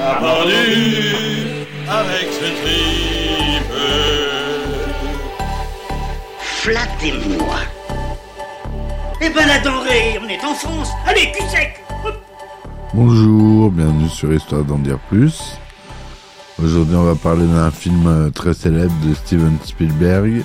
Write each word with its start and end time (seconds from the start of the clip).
On 0.00 0.02
a 0.02 0.14
pendu 0.14 1.66
avec 1.86 2.32
ce 2.32 2.46
tripe. 2.62 3.72
Flattez-moi. 6.38 7.56
Eh 9.20 9.28
ben 9.28 9.46
la 9.46 9.58
denrée, 9.58 10.18
on 10.22 10.28
est 10.28 10.42
en 10.42 10.54
France. 10.54 10.88
Allez, 11.06 11.30
cul 11.32 11.42
sec. 11.50 11.84
Bonjour, 12.94 13.70
bienvenue 13.70 14.08
sur 14.08 14.32
Histoire 14.32 14.64
d'en 14.64 14.78
dire 14.78 14.98
plus. 15.10 15.58
Aujourd'hui, 16.62 16.96
on 16.96 17.04
va 17.04 17.14
parler 17.14 17.46
d'un 17.46 17.70
film 17.70 18.06
euh, 18.06 18.30
très 18.30 18.54
célèbre 18.54 18.94
de 19.06 19.12
Steven 19.12 19.58
Spielberg, 19.64 20.44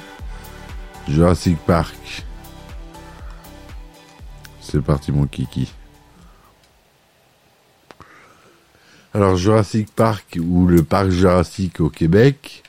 Jurassic 1.07 1.57
Park. 1.59 2.25
C'est 4.59 4.81
parti, 4.81 5.13
mon 5.13 5.27
kiki. 5.27 5.71
Alors, 9.15 9.37
Jurassic 9.37 9.95
Park 9.95 10.37
ou 10.41 10.67
le 10.67 10.83
parc 10.83 11.09
Jurassique 11.09 11.79
au 11.79 11.89
Québec, 11.89 12.63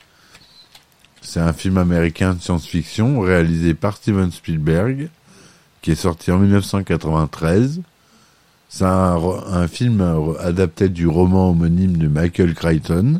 c'est 1.21 1.41
un 1.41 1.51
film 1.51 1.77
américain 1.77 2.35
de 2.35 2.41
science-fiction 2.41 3.19
réalisé 3.19 3.73
par 3.73 3.97
Steven 3.97 4.31
Spielberg, 4.31 5.09
qui 5.81 5.91
est 5.91 5.95
sorti 5.95 6.31
en 6.31 6.39
1993. 6.39 7.81
C'est 8.69 8.85
un, 8.85 9.17
un, 9.17 9.67
film 9.67 10.01
adapté 10.39 10.87
du 10.87 11.05
roman 11.05 11.49
homonyme 11.49 11.97
de 11.97 12.07
Michael 12.07 12.53
Crichton, 12.53 13.19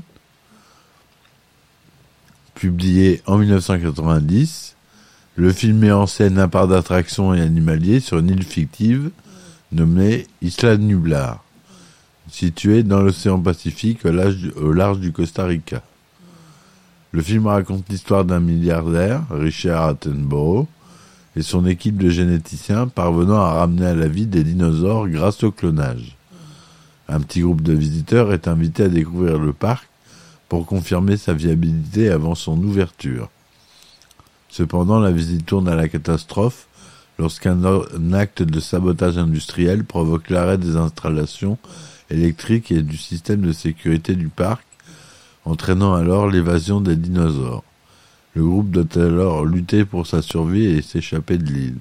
publié 2.55 3.21
en 3.25 3.39
1990. 3.39 4.77
Le 5.35 5.51
film 5.51 5.79
met 5.79 5.91
en 5.91 6.07
scène 6.07 6.39
un 6.39 6.47
parc 6.47 6.69
d'attractions 6.69 7.33
et 7.33 7.41
animaliers 7.41 7.99
sur 7.99 8.19
une 8.19 8.29
île 8.29 8.45
fictive 8.45 9.11
nommée 9.73 10.27
Isla 10.41 10.77
Nublar, 10.77 11.43
située 12.29 12.83
dans 12.83 13.01
l'océan 13.01 13.39
Pacifique 13.39 14.05
au 14.05 14.73
large 14.73 14.99
du 14.99 15.11
Costa 15.11 15.45
Rica. 15.45 15.81
Le 17.11 17.21
film 17.21 17.47
raconte 17.47 17.89
l'histoire 17.89 18.25
d'un 18.25 18.39
milliardaire, 18.39 19.23
Richard 19.31 19.85
Attenborough, 19.85 20.67
et 21.35 21.41
son 21.41 21.65
équipe 21.65 21.97
de 21.97 22.09
généticiens 22.09 22.87
parvenant 22.87 23.39
à 23.39 23.53
ramener 23.53 23.85
à 23.85 23.95
la 23.95 24.07
vie 24.07 24.25
des 24.25 24.43
dinosaures 24.43 25.07
grâce 25.07 25.43
au 25.43 25.51
clonage. 25.51 26.17
Un 27.07 27.21
petit 27.21 27.41
groupe 27.41 27.61
de 27.61 27.73
visiteurs 27.73 28.33
est 28.33 28.47
invité 28.47 28.83
à 28.83 28.89
découvrir 28.89 29.37
le 29.37 29.53
parc 29.53 29.87
pour 30.49 30.65
confirmer 30.65 31.15
sa 31.15 31.33
viabilité 31.33 32.09
avant 32.09 32.35
son 32.35 32.57
ouverture. 32.57 33.29
Cependant, 34.49 34.99
la 34.99 35.11
visite 35.11 35.45
tourne 35.45 35.67
à 35.67 35.75
la 35.75 35.87
catastrophe 35.87 36.67
lorsqu'un 37.19 37.59
acte 38.13 38.43
de 38.43 38.59
sabotage 38.59 39.17
industriel 39.17 39.83
provoque 39.83 40.29
l'arrêt 40.29 40.57
des 40.57 40.75
installations 40.75 41.57
électriques 42.09 42.71
et 42.71 42.81
du 42.81 42.97
système 42.97 43.41
de 43.41 43.51
sécurité 43.51 44.15
du 44.15 44.29
parc, 44.29 44.63
entraînant 45.45 45.93
alors 45.93 46.27
l'évasion 46.27 46.81
des 46.81 46.95
dinosaures. 46.95 47.63
Le 48.35 48.43
groupe 48.43 48.69
doit 48.69 49.03
alors 49.03 49.45
lutter 49.45 49.85
pour 49.85 50.05
sa 50.05 50.21
survie 50.21 50.65
et 50.65 50.81
s'échapper 50.81 51.37
de 51.37 51.51
l'île. 51.51 51.79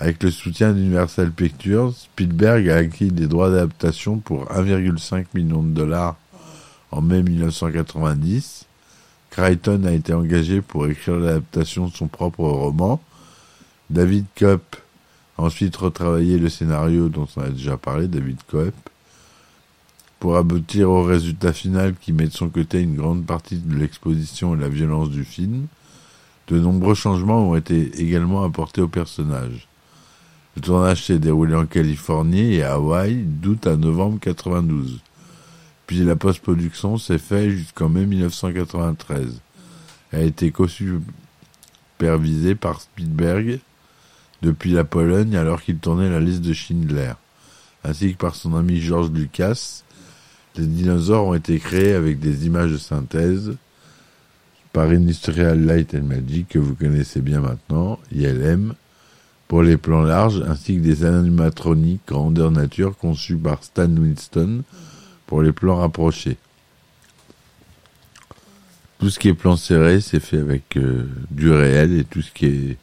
Avec 0.00 0.22
le 0.22 0.30
soutien 0.30 0.72
d'Universal 0.72 1.30
Pictures, 1.30 1.94
Spielberg 1.94 2.68
a 2.68 2.76
acquis 2.76 3.10
des 3.10 3.26
droits 3.26 3.50
d'adaptation 3.50 4.18
pour 4.18 4.46
1,5 4.46 5.26
million 5.34 5.62
de 5.62 5.70
dollars 5.70 6.16
en 6.90 7.02
mai 7.02 7.22
1990. 7.22 8.66
Crichton 9.30 9.84
a 9.84 9.92
été 9.92 10.12
engagé 10.12 10.60
pour 10.60 10.86
écrire 10.86 11.16
l'adaptation 11.16 11.86
de 11.86 11.92
son 11.92 12.08
propre 12.08 12.44
roman. 12.44 13.00
David 13.90 14.26
Koepp 14.36 14.76
a 15.38 15.42
ensuite 15.42 15.76
retravaillé 15.76 16.38
le 16.38 16.48
scénario 16.48 17.08
dont 17.08 17.28
on 17.36 17.40
a 17.40 17.48
déjà 17.48 17.76
parlé, 17.76 18.08
David 18.08 18.38
Koepp, 18.50 18.74
pour 20.22 20.36
aboutir 20.36 20.88
au 20.88 21.02
résultat 21.02 21.52
final 21.52 21.96
qui 22.00 22.12
met 22.12 22.28
de 22.28 22.32
son 22.32 22.48
côté 22.48 22.80
une 22.80 22.94
grande 22.94 23.26
partie 23.26 23.56
de 23.56 23.74
l'exposition 23.74 24.54
et 24.54 24.60
la 24.60 24.68
violence 24.68 25.10
du 25.10 25.24
film. 25.24 25.66
De 26.46 26.60
nombreux 26.60 26.94
changements 26.94 27.50
ont 27.50 27.56
été 27.56 27.90
également 28.00 28.44
apportés 28.44 28.80
au 28.80 28.86
personnage. 28.86 29.66
Le 30.54 30.62
tournage 30.62 31.06
s'est 31.06 31.18
déroulé 31.18 31.56
en 31.56 31.66
Californie 31.66 32.54
et 32.54 32.62
à 32.62 32.74
Hawaï 32.74 33.16
d'août 33.16 33.66
à 33.66 33.74
novembre 33.74 34.20
92. 34.20 35.00
Puis 35.88 36.04
la 36.04 36.14
post-production 36.14 36.98
s'est 36.98 37.18
faite 37.18 37.50
jusqu'en 37.50 37.88
mai 37.88 38.06
1993. 38.06 39.40
Elle 40.12 40.20
a 40.20 40.22
été 40.22 40.52
co-supervisée 40.52 42.54
par 42.54 42.80
Spielberg 42.80 43.58
depuis 44.40 44.70
la 44.70 44.84
Pologne 44.84 45.34
alors 45.34 45.60
qu'il 45.60 45.78
tournait 45.78 46.10
la 46.10 46.20
liste 46.20 46.42
de 46.42 46.52
Schindler, 46.52 47.14
ainsi 47.82 48.12
que 48.12 48.18
par 48.18 48.36
son 48.36 48.54
ami 48.54 48.80
George 48.80 49.10
Lucas. 49.10 49.82
Les 50.56 50.66
dinosaures 50.66 51.26
ont 51.28 51.34
été 51.34 51.58
créés 51.58 51.94
avec 51.94 52.20
des 52.20 52.46
images 52.46 52.72
de 52.72 52.76
synthèse 52.76 53.56
par 54.72 54.88
Industrial 54.88 55.58
Light 55.58 55.94
and 55.94 56.02
Magic 56.02 56.48
que 56.48 56.58
vous 56.58 56.74
connaissez 56.74 57.20
bien 57.20 57.40
maintenant, 57.40 57.98
ILM, 58.10 58.74
pour 59.48 59.62
les 59.62 59.76
plans 59.76 60.02
larges, 60.02 60.42
ainsi 60.46 60.76
que 60.76 60.80
des 60.80 61.04
animatroniques 61.04 62.02
grandeur 62.06 62.50
nature 62.50 62.96
conçus 62.96 63.36
par 63.36 63.62
Stan 63.64 63.88
Winston 63.88 64.62
pour 65.26 65.42
les 65.42 65.52
plans 65.52 65.76
rapprochés. 65.76 66.36
Tout 68.98 69.10
ce 69.10 69.18
qui 69.18 69.28
est 69.28 69.34
plan 69.34 69.56
serré, 69.56 70.00
c'est 70.00 70.20
fait 70.20 70.38
avec 70.38 70.76
euh, 70.76 71.08
du 71.30 71.50
réel 71.50 71.98
et 71.98 72.04
tout 72.04 72.22
ce 72.22 72.30
qui 72.30 72.46
est 72.46 72.76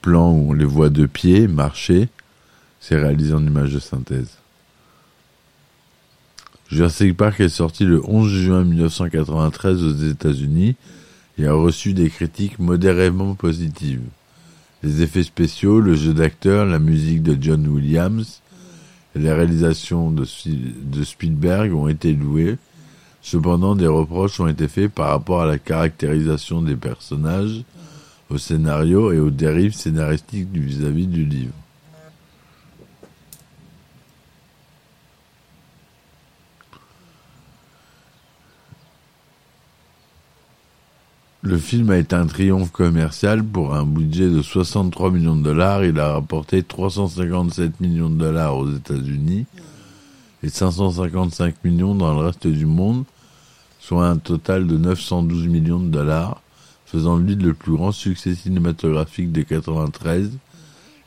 plan 0.00 0.32
où 0.32 0.50
on 0.50 0.52
les 0.52 0.64
voit 0.64 0.90
de 0.90 1.06
pied, 1.06 1.46
marcher, 1.46 2.08
c'est 2.80 2.96
réalisé 2.96 3.32
en 3.32 3.46
images 3.46 3.72
de 3.72 3.78
synthèse. 3.78 4.41
Jurassic 6.72 7.14
Park 7.18 7.38
est 7.40 7.50
sorti 7.50 7.84
le 7.84 8.00
11 8.02 8.30
juin 8.30 8.64
1993 8.64 9.82
aux 9.82 10.08
États-Unis 10.08 10.74
et 11.36 11.46
a 11.46 11.52
reçu 11.52 11.92
des 11.92 12.08
critiques 12.08 12.58
modérément 12.58 13.34
positives. 13.34 14.00
Les 14.82 15.02
effets 15.02 15.22
spéciaux, 15.22 15.80
le 15.80 15.94
jeu 15.94 16.14
d'acteur, 16.14 16.64
la 16.64 16.78
musique 16.78 17.22
de 17.22 17.36
John 17.38 17.68
Williams 17.68 18.40
et 19.14 19.18
les 19.18 19.30
réalisations 19.30 20.10
de, 20.10 20.24
Spielberg 21.04 21.74
ont 21.74 21.88
été 21.88 22.14
louées. 22.14 22.56
Cependant, 23.20 23.76
des 23.76 23.86
reproches 23.86 24.40
ont 24.40 24.48
été 24.48 24.66
faits 24.66 24.90
par 24.90 25.08
rapport 25.08 25.42
à 25.42 25.46
la 25.46 25.58
caractérisation 25.58 26.62
des 26.62 26.76
personnages, 26.76 27.64
au 28.30 28.38
scénario 28.38 29.12
et 29.12 29.20
aux 29.20 29.28
dérives 29.28 29.74
scénaristiques 29.74 30.48
vis-à-vis 30.50 31.06
du 31.06 31.26
livre. 31.26 31.52
Le 41.44 41.58
film 41.58 41.90
a 41.90 41.96
été 41.96 42.14
un 42.14 42.28
triomphe 42.28 42.70
commercial 42.70 43.42
pour 43.42 43.74
un 43.74 43.84
budget 43.84 44.30
de 44.30 44.42
63 44.42 45.10
millions 45.10 45.34
de 45.34 45.42
dollars. 45.42 45.84
Il 45.84 45.98
a 45.98 46.12
rapporté 46.12 46.62
357 46.62 47.80
millions 47.80 48.08
de 48.08 48.16
dollars 48.16 48.56
aux 48.56 48.70
États-Unis 48.70 49.46
et 50.44 50.48
555 50.48 51.56
millions 51.64 51.96
dans 51.96 52.14
le 52.14 52.26
reste 52.26 52.46
du 52.46 52.64
monde, 52.64 53.02
soit 53.80 54.06
un 54.06 54.18
total 54.18 54.68
de 54.68 54.76
912 54.76 55.48
millions 55.48 55.80
de 55.80 55.88
dollars, 55.88 56.40
faisant 56.86 57.18
de 57.18 57.24
lui 57.24 57.34
le 57.34 57.54
plus 57.54 57.72
grand 57.72 57.90
succès 57.90 58.36
cinématographique 58.36 59.32
de 59.32 59.42
93 59.42 60.38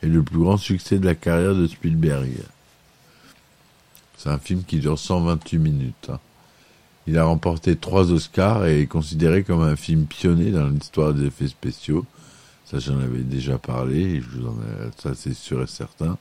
et 0.04 0.08
le 0.08 0.22
plus 0.22 0.40
grand 0.40 0.58
succès 0.58 1.00
de 1.00 1.06
la 1.06 1.16
carrière 1.16 1.56
de 1.56 1.66
Spielberg. 1.66 2.32
C'est 4.18 4.30
un 4.30 4.38
film 4.38 4.64
qui 4.66 4.80
dure 4.80 5.00
128 5.00 5.60
minutes. 5.60 6.10
Hein. 6.10 6.20
Il 7.07 7.18
a 7.19 7.25
remporté 7.25 7.75
trois 7.75 8.12
Oscars 8.12 8.66
et 8.66 8.81
est 8.81 8.88
considéré 8.88 9.44
comme 9.44 9.62
un 9.62 9.75
film 9.75 10.06
pionnier 10.06 10.52
dans 10.52 10.68
l'histoire 10.68 11.13
des 11.13 11.28
effets 11.28 11.48
spéciaux. 11.48 12.06
Ça, 12.66 12.80
j'en 12.80 13.00
avais 13.00 13.19
déjà 13.19 13.60
parlé, 13.60 14.22
je 14.22 14.38
vous 14.38 14.48
en 14.48 14.54
ai, 14.54 14.90
ça 14.98 15.13
c'est 15.13 15.36
sûr 15.36 15.62
et 15.62 15.68
certain. 15.68 16.18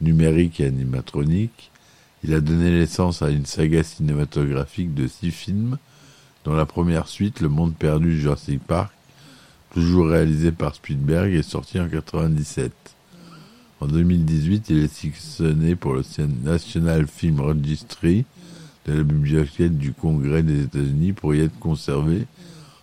Numérique 0.00 0.58
et 0.60 0.66
animatronique. 0.66 1.70
Il 2.24 2.34
a 2.34 2.40
donné 2.40 2.70
naissance 2.70 3.22
à 3.22 3.30
une 3.30 3.46
saga 3.46 3.82
cinématographique 3.82 4.94
de 4.94 5.06
six 5.06 5.30
films, 5.30 5.78
dont 6.44 6.54
la 6.54 6.66
première 6.66 7.06
suite, 7.06 7.40
Le 7.40 7.48
Monde 7.48 7.74
perdu 7.74 8.20
Jurassic 8.20 8.60
Park, 8.62 8.92
toujours 9.72 10.08
réalisé 10.08 10.50
par 10.50 10.74
Spielberg, 10.74 11.32
est 11.32 11.42
sorti 11.42 11.78
en 11.78 11.88
97. 11.88 12.72
En 13.80 13.86
2018, 13.86 14.70
il 14.70 14.78
est 14.78 14.92
sélectionné 14.92 15.76
pour 15.76 15.94
le 15.94 16.02
National 16.42 17.06
Film 17.06 17.40
Registry, 17.40 18.24
la 18.94 19.02
bibliothèque 19.02 19.76
du 19.76 19.92
Congrès 19.92 20.42
des 20.42 20.64
États-Unis 20.64 21.12
pour 21.12 21.34
y 21.34 21.40
être 21.40 21.58
conservé 21.58 22.26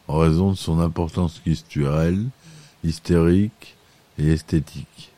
en 0.08 0.18
raison 0.18 0.52
de 0.52 0.58
son 0.58 0.80
importance 0.80 1.40
culturelle, 1.40 2.26
historique 2.84 3.76
et 4.18 4.28
esthétique. 4.30 5.12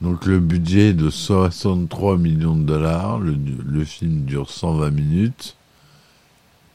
Donc 0.00 0.26
le 0.26 0.38
budget 0.38 0.90
est 0.90 0.92
de 0.92 1.08
63 1.08 2.18
millions 2.18 2.54
de 2.54 2.62
dollars, 2.62 3.18
le, 3.18 3.84
film 3.84 4.24
dure 4.24 4.50
120 4.50 4.90
minutes. 4.90 5.56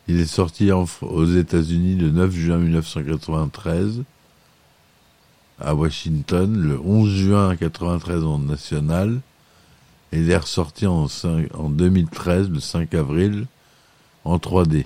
Il 0.07 0.19
est 0.19 0.25
sorti 0.25 0.71
aux 0.71 1.25
États-Unis 1.25 1.95
le 1.95 2.09
9 2.09 2.31
juin 2.31 2.57
1993, 2.57 4.03
à 5.63 5.73
Washington, 5.75 6.55
le 6.55 6.79
11 6.79 7.09
juin 7.09 7.49
1993 7.49 8.23
en 8.23 8.39
national, 8.39 9.21
et 10.11 10.19
il 10.19 10.29
est 10.29 10.37
ressorti 10.37 10.85
en, 10.87 11.05
cin- 11.07 11.51
en 11.53 11.69
2013, 11.69 12.49
le 12.49 12.59
5 12.59 12.93
avril, 12.93 13.45
en 14.25 14.37
3D. 14.37 14.85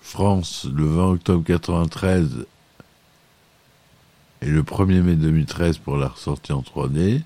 France, 0.00 0.66
le 0.72 0.84
20 0.86 1.10
octobre 1.12 1.38
1993 1.48 2.46
et 4.42 4.46
le 4.46 4.62
1er 4.62 5.00
mai 5.00 5.16
2013 5.16 5.78
pour 5.78 5.96
la 5.96 6.08
ressortie 6.08 6.52
en 6.52 6.60
3D. 6.60 7.22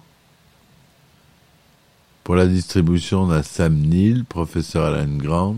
Pour 2.24 2.34
la 2.36 2.46
distribution, 2.46 3.22
on 3.22 3.30
a 3.30 3.42
Sam 3.42 3.74
Neill, 3.74 4.24
professeur 4.24 4.84
Alan 4.84 5.16
Grant, 5.16 5.56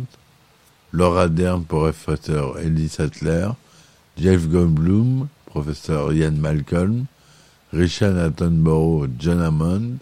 Laura 0.93 1.29
Dern, 1.29 1.65
professeur 1.65 2.59
Ellie 2.59 2.89
Sattler, 2.89 3.49
Jeff 4.19 4.49
Goldblum, 4.49 5.29
professeur 5.51 6.13
Ian 6.13 6.33
Malcolm, 6.33 7.07
Richard 7.73 8.17
Attenborough, 8.17 9.09
John 9.19 9.41
Hammond, 9.41 9.99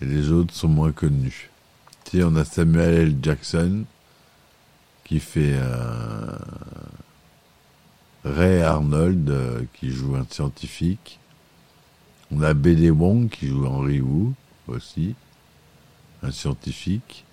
et 0.00 0.04
les 0.04 0.30
autres 0.30 0.54
sont 0.54 0.68
moins 0.68 0.92
connus. 0.92 1.50
Si 2.08 2.22
on 2.22 2.36
a 2.36 2.44
Samuel 2.44 2.94
L. 2.94 3.16
Jackson, 3.20 3.84
qui 5.04 5.20
fait 5.20 5.54
euh, 5.54 6.38
Ray 8.24 8.62
Arnold, 8.62 9.30
euh, 9.30 9.62
qui 9.74 9.90
joue 9.90 10.14
un 10.16 10.26
scientifique. 10.28 11.18
On 12.30 12.42
a 12.42 12.54
B.D. 12.54 12.90
Wong, 12.90 13.28
qui 13.28 13.48
joue 13.48 13.66
Henry 13.66 14.00
Wu, 14.00 14.32
aussi, 14.68 15.14
un 16.22 16.30
scientifique. 16.30 17.24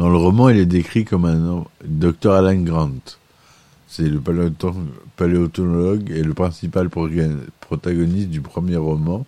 Dans 0.00 0.08
le 0.08 0.16
roman, 0.16 0.48
il 0.48 0.56
est 0.56 0.64
décrit 0.64 1.04
comme 1.04 1.26
un 1.26 1.66
docteur 1.84 2.32
Alan 2.32 2.58
Grant. 2.62 3.18
C'est 3.86 4.08
le 4.08 4.18
paléontologue 4.18 6.10
et 6.10 6.22
le 6.22 6.32
principal 6.32 6.88
protagoniste 6.88 8.30
du 8.30 8.40
premier 8.40 8.78
roman, 8.78 9.26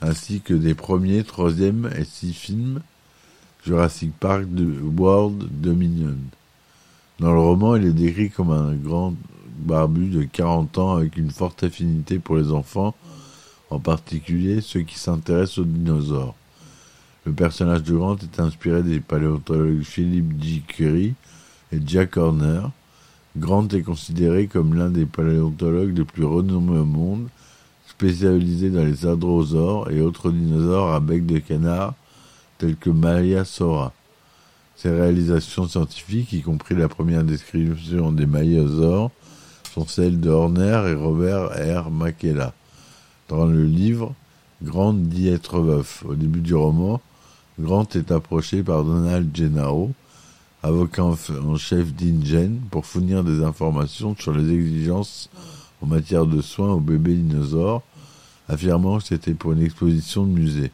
ainsi 0.00 0.42
que 0.42 0.54
des 0.54 0.74
premiers, 0.74 1.24
troisième 1.24 1.90
et 1.98 2.04
six 2.04 2.32
films 2.34 2.82
Jurassic 3.64 4.12
Park 4.20 4.44
World 4.96 5.48
Dominion. 5.50 6.18
Dans 7.18 7.32
le 7.32 7.40
roman, 7.40 7.74
il 7.74 7.86
est 7.86 7.92
décrit 7.92 8.30
comme 8.30 8.52
un 8.52 8.74
grand 8.76 9.12
barbu 9.58 10.06
de 10.06 10.22
40 10.22 10.78
ans 10.78 10.94
avec 10.98 11.16
une 11.16 11.32
forte 11.32 11.64
affinité 11.64 12.20
pour 12.20 12.36
les 12.36 12.52
enfants, 12.52 12.94
en 13.70 13.80
particulier 13.80 14.60
ceux 14.60 14.82
qui 14.82 15.00
s'intéressent 15.00 15.58
aux 15.58 15.64
dinosaures. 15.64 16.36
Le 17.26 17.32
personnage 17.32 17.82
de 17.82 17.96
Grant 17.96 18.16
est 18.18 18.38
inspiré 18.38 18.84
des 18.84 19.00
paléontologues 19.00 19.82
Philip 19.82 20.40
J. 20.40 20.62
Curry 20.62 21.14
et 21.72 21.80
Jack 21.84 22.16
Horner. 22.16 22.60
Grant 23.36 23.66
est 23.66 23.82
considéré 23.82 24.46
comme 24.46 24.74
l'un 24.74 24.90
des 24.90 25.06
paléontologues 25.06 25.98
les 25.98 26.04
plus 26.04 26.24
renommés 26.24 26.78
au 26.78 26.84
monde, 26.84 27.26
spécialisé 27.88 28.70
dans 28.70 28.84
les 28.84 29.06
hadrosaures 29.06 29.90
et 29.90 30.00
autres 30.00 30.30
dinosaures 30.30 30.92
à 30.92 31.00
bec 31.00 31.26
de 31.26 31.40
canard 31.40 31.94
tels 32.58 32.76
que 32.76 32.90
Maya 32.90 33.44
Sora. 33.44 33.92
Ses 34.76 34.90
réalisations 34.90 35.66
scientifiques, 35.66 36.32
y 36.32 36.42
compris 36.42 36.76
la 36.76 36.88
première 36.88 37.24
description 37.24 38.12
des 38.12 38.26
maïosaures, 38.26 39.10
sont 39.74 39.88
celles 39.88 40.20
de 40.20 40.30
Horner 40.30 40.84
et 40.86 40.94
Robert 40.94 41.50
R. 41.50 41.90
Makela. 41.90 42.54
Dans 43.28 43.46
le 43.46 43.64
livre, 43.64 44.14
Grant 44.62 44.92
dit 44.94 45.28
être 45.28 45.58
veuf. 45.58 46.04
Au 46.06 46.14
début 46.14 46.40
du 46.40 46.54
roman, 46.54 47.00
Grant 47.58 47.88
est 47.94 48.10
approché 48.10 48.62
par 48.62 48.84
Donald 48.84 49.34
Gennaro, 49.34 49.90
avocat 50.62 51.04
en 51.04 51.56
chef 51.56 51.94
d'InGen, 51.94 52.60
pour 52.70 52.84
fournir 52.84 53.24
des 53.24 53.42
informations 53.42 54.14
sur 54.18 54.34
les 54.34 54.52
exigences 54.52 55.30
en 55.80 55.86
matière 55.86 56.26
de 56.26 56.42
soins 56.42 56.74
aux 56.74 56.80
bébés 56.80 57.14
dinosaures, 57.14 57.82
affirmant 58.46 58.98
que 58.98 59.04
c'était 59.04 59.32
pour 59.32 59.52
une 59.52 59.62
exposition 59.62 60.26
de 60.26 60.32
musée. 60.32 60.70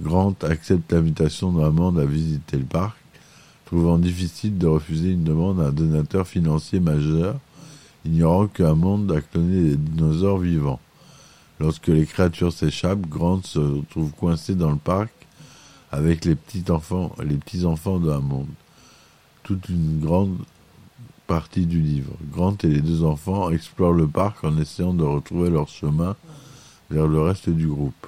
Grant 0.00 0.34
accepte 0.42 0.92
l'invitation 0.92 1.52
d'Hammond 1.52 1.96
à 1.96 2.04
visiter 2.04 2.56
le 2.56 2.64
parc, 2.64 2.96
trouvant 3.64 3.96
difficile 3.96 4.58
de 4.58 4.66
refuser 4.66 5.10
une 5.10 5.22
demande 5.22 5.60
à 5.60 5.66
un 5.66 5.72
donateur 5.72 6.26
financier 6.26 6.80
majeur, 6.80 7.38
ignorant 8.04 8.48
que 8.48 8.64
a 8.64 9.20
cloné 9.20 9.70
des 9.70 9.76
dinosaures 9.76 10.38
vivants. 10.38 10.80
Lorsque 11.60 11.86
les 11.86 12.06
créatures 12.06 12.52
s'échappent, 12.52 13.08
Grant 13.08 13.42
se 13.44 13.60
retrouve 13.60 14.10
coincé 14.10 14.56
dans 14.56 14.72
le 14.72 14.78
parc 14.78 15.12
avec 15.92 16.24
les 16.24 16.34
petits 16.34 16.70
enfants, 16.70 17.14
les 17.22 17.36
petits 17.36 17.66
enfants 17.66 17.98
de 17.98 18.10
Hammond. 18.10 18.48
Toute 19.42 19.68
une 19.68 20.00
grande 20.00 20.38
partie 21.26 21.66
du 21.66 21.80
livre. 21.80 22.12
Grant 22.32 22.56
et 22.62 22.68
les 22.68 22.80
deux 22.80 23.04
enfants 23.04 23.50
explorent 23.50 23.92
le 23.92 24.08
parc 24.08 24.42
en 24.42 24.56
essayant 24.58 24.94
de 24.94 25.04
retrouver 25.04 25.50
leur 25.50 25.68
chemin 25.68 26.16
vers 26.90 27.06
le 27.06 27.20
reste 27.20 27.50
du 27.50 27.66
groupe. 27.66 28.06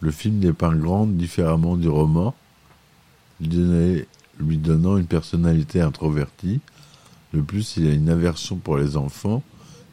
Le 0.00 0.10
film 0.10 0.40
dépeint 0.40 0.74
Grant 0.74 1.06
différemment 1.06 1.76
du 1.76 1.88
roman, 1.88 2.34
lui 3.40 4.58
donnant 4.58 4.96
une 4.96 5.06
personnalité 5.06 5.80
introvertie. 5.80 6.60
De 7.32 7.40
plus, 7.40 7.76
il 7.76 7.86
a 7.88 7.92
une 7.92 8.08
aversion 8.08 8.56
pour 8.56 8.76
les 8.78 8.96
enfants 8.96 9.42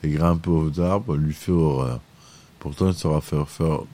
et 0.03 0.09
grimper 0.09 0.49
aux 0.49 0.79
arbres 0.79 1.15
lui 1.15 1.33
fait 1.33 1.51
horreur. 1.51 2.01
Pourtant, 2.59 2.89
il 2.89 2.93
saura 2.93 3.21
faire, 3.21 3.45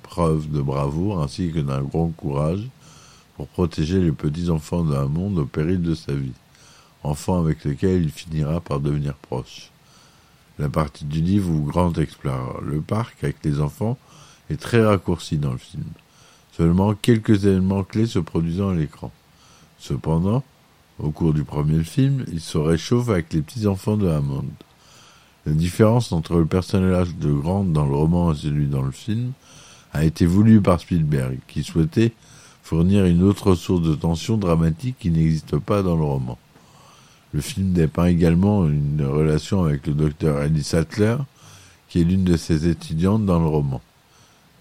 preuve 0.01 0.49
de 0.49 0.61
bravoure 0.61 1.21
ainsi 1.21 1.51
que 1.51 1.59
d'un 1.59 1.81
grand 1.81 2.09
courage 2.09 2.63
pour 3.37 3.47
protéger 3.47 3.99
les 3.99 4.11
petits-enfants 4.11 4.83
d'un 4.83 5.05
monde 5.05 5.39
au 5.39 5.45
péril 5.45 5.81
de 5.81 5.93
sa 5.93 6.13
vie, 6.13 6.33
enfants 7.03 7.39
avec 7.39 7.63
lesquels 7.63 8.03
il 8.03 8.11
finira 8.11 8.59
par 8.61 8.79
devenir 8.79 9.13
proche. 9.15 9.69
La 10.57 10.69
partie 10.69 11.05
du 11.05 11.21
livre 11.21 11.51
où 11.51 11.63
Grant 11.63 11.93
explore 11.93 12.61
le 12.61 12.81
parc 12.81 13.23
avec 13.23 13.37
les 13.43 13.59
enfants 13.59 13.97
est 14.49 14.59
très 14.59 14.83
raccourcie 14.83 15.37
dans 15.37 15.51
le 15.51 15.57
film. 15.57 15.83
Seulement 16.55 16.93
quelques 16.93 17.45
éléments 17.45 17.83
clés 17.83 18.07
se 18.07 18.19
produisant 18.19 18.69
à 18.69 18.75
l'écran. 18.75 19.11
Cependant, 19.77 20.43
au 20.99 21.11
cours 21.11 21.33
du 21.33 21.43
premier 21.43 21.83
film, 21.83 22.23
il 22.31 22.39
se 22.39 22.57
réchauffe 22.57 23.09
avec 23.09 23.33
les 23.33 23.41
petits-enfants 23.41 23.97
de 23.97 24.07
Hammond. 24.07 24.45
La 25.45 25.53
différence 25.53 26.11
entre 26.11 26.37
le 26.37 26.45
personnage 26.45 27.15
de 27.15 27.31
Grant 27.31 27.63
dans 27.63 27.85
le 27.85 27.95
roman 27.95 28.33
et 28.33 28.35
celui 28.35 28.65
dans 28.65 28.81
le 28.81 28.91
film 28.91 29.31
a 29.93 30.03
été 30.03 30.25
voulue 30.25 30.59
par 30.59 30.79
Spielberg, 30.79 31.37
qui 31.47 31.63
souhaitait 31.63 32.13
fournir 32.63 33.05
une 33.05 33.21
autre 33.21 33.53
source 33.53 33.83
de 33.83 33.93
tension 33.93 34.37
dramatique 34.37 34.95
qui 34.99 35.11
n'existe 35.11 35.59
pas 35.59 35.83
dans 35.83 35.95
le 35.95 36.03
roman. 36.03 36.39
Le 37.31 37.41
film 37.41 37.73
dépeint 37.73 38.07
également 38.07 38.65
une 38.65 39.05
relation 39.05 39.65
avec 39.65 39.85
le 39.85 39.93
docteur 39.93 40.41
Ellie 40.41 40.63
Sattler, 40.63 41.17
qui 41.89 42.01
est 42.01 42.05
l'une 42.05 42.23
de 42.23 42.37
ses 42.37 42.67
étudiantes 42.67 43.25
dans 43.25 43.39
le 43.39 43.45
roman. 43.45 43.81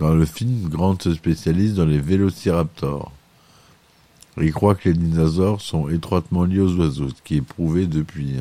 Dans 0.00 0.14
le 0.14 0.26
film, 0.26 0.68
Grant 0.68 0.98
se 1.00 1.14
spécialise 1.14 1.74
dans 1.74 1.86
les 1.86 2.00
vélociraptors. 2.00 3.10
Il 4.38 4.52
croit 4.52 4.74
que 4.74 4.90
les 4.90 4.94
dinosaures 4.94 5.62
sont 5.62 5.88
étroitement 5.88 6.44
liés 6.44 6.60
aux 6.60 6.74
oiseaux, 6.74 7.08
ce 7.08 7.22
qui 7.22 7.36
est 7.36 7.40
prouvé 7.40 7.86
depuis. 7.86 8.34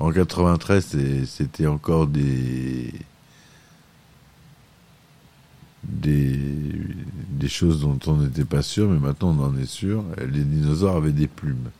En 0.00 0.10
93, 0.12 0.84
c'est- 0.84 1.26
c'était 1.26 1.66
encore 1.66 2.06
des, 2.06 2.90
des 7.30 7.48
choses 7.48 7.80
dont 7.80 7.98
on 8.06 8.16
n'était 8.16 8.44
pas 8.44 8.62
sûr, 8.62 8.88
mais 8.88 8.98
maintenant 8.98 9.36
on 9.38 9.44
en 9.44 9.56
est 9.58 9.66
sûr. 9.66 10.04
Les 10.32 10.42
dinosaures 10.44 10.96
avaient 10.96 11.12
des 11.12 11.26
plumes. 11.26 11.70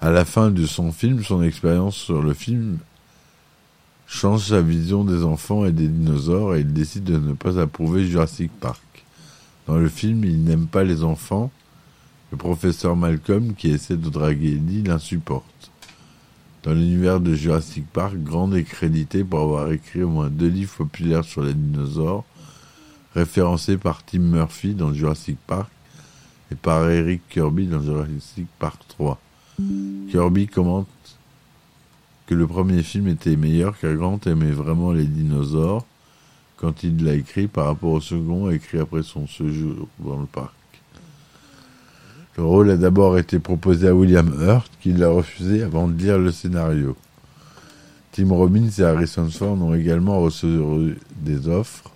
À 0.00 0.10
la 0.10 0.24
fin 0.24 0.50
de 0.50 0.66
son 0.66 0.92
film, 0.92 1.22
son 1.24 1.42
expérience 1.42 1.96
sur 1.96 2.22
le 2.22 2.34
film 2.34 2.78
change 4.06 4.48
sa 4.48 4.60
vision 4.62 5.04
des 5.04 5.24
enfants 5.24 5.64
et 5.64 5.72
des 5.72 5.88
dinosaures 5.88 6.54
et 6.54 6.60
il 6.60 6.72
décide 6.72 7.04
de 7.04 7.18
ne 7.18 7.32
pas 7.32 7.58
approuver 7.58 8.06
Jurassic 8.06 8.52
Park. 8.60 8.80
Dans 9.66 9.76
le 9.78 9.88
film, 9.88 10.24
il 10.24 10.44
n'aime 10.44 10.66
pas 10.66 10.84
les 10.84 11.02
enfants. 11.02 11.50
Le 12.30 12.36
professeur 12.36 12.94
Malcolm, 12.94 13.54
qui 13.54 13.70
essaie 13.70 13.96
de 13.96 14.08
draguer 14.08 14.52
Eddie, 14.52 14.82
l'insupporte. 14.82 15.70
Dans 16.66 16.74
l'univers 16.74 17.20
de 17.20 17.32
Jurassic 17.32 17.86
Park, 17.92 18.16
Grant 18.16 18.52
est 18.52 18.64
crédité 18.64 19.22
pour 19.22 19.38
avoir 19.38 19.70
écrit 19.70 20.02
au 20.02 20.08
moins 20.08 20.28
deux 20.28 20.48
livres 20.48 20.74
populaires 20.78 21.22
sur 21.22 21.42
les 21.42 21.54
dinosaures, 21.54 22.24
référencés 23.14 23.76
par 23.76 24.04
Tim 24.04 24.18
Murphy 24.18 24.74
dans 24.74 24.92
Jurassic 24.92 25.38
Park 25.46 25.70
et 26.50 26.56
par 26.56 26.90
Eric 26.90 27.22
Kirby 27.28 27.68
dans 27.68 27.80
Jurassic 27.80 28.48
Park 28.58 28.82
3. 28.88 29.16
Kirby 30.10 30.48
commente 30.48 30.88
que 32.26 32.34
le 32.34 32.48
premier 32.48 32.82
film 32.82 33.06
était 33.06 33.36
meilleur 33.36 33.78
car 33.78 33.94
Grant 33.94 34.18
aimait 34.26 34.50
vraiment 34.50 34.90
les 34.90 35.06
dinosaures 35.06 35.86
quand 36.56 36.82
il 36.82 37.04
l'a 37.04 37.14
écrit 37.14 37.46
par 37.46 37.66
rapport 37.66 37.92
au 37.92 38.00
second 38.00 38.50
écrit 38.50 38.80
après 38.80 39.04
son 39.04 39.28
séjour 39.28 39.86
dans 40.00 40.18
le 40.18 40.26
parc. 40.26 40.55
Le 42.36 42.44
rôle 42.44 42.70
a 42.70 42.76
d'abord 42.76 43.18
été 43.18 43.38
proposé 43.38 43.88
à 43.88 43.94
William 43.94 44.30
Hurt, 44.38 44.70
qui 44.80 44.92
l'a 44.92 45.08
refusé 45.08 45.62
avant 45.62 45.88
de 45.88 45.96
lire 45.96 46.18
le 46.18 46.30
scénario. 46.30 46.94
Tim 48.12 48.28
Robbins 48.28 48.68
et 48.78 48.82
Harrison 48.82 49.28
Ford 49.30 49.60
ont 49.62 49.74
également 49.74 50.20
reçu 50.20 50.46
des 51.22 51.48
offres. 51.48 51.90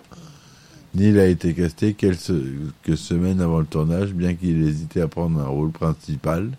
Neil 0.94 1.20
a 1.20 1.26
été 1.26 1.52
casté 1.52 1.92
quelques 1.92 2.96
semaines 2.96 3.42
avant 3.42 3.60
le 3.60 3.66
tournage, 3.66 4.14
bien 4.14 4.34
qu'il 4.34 4.66
hésitait 4.66 5.02
à 5.02 5.08
prendre 5.08 5.38
un 5.40 5.46
rôle 5.46 5.72
principal. 5.72 6.50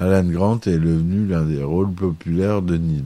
Alan 0.00 0.24
Grant 0.24 0.60
est 0.66 0.78
devenu 0.78 1.26
l'un 1.26 1.44
des 1.44 1.62
rôles 1.62 1.92
populaires 1.92 2.62
de 2.62 2.76
Neil. 2.76 3.04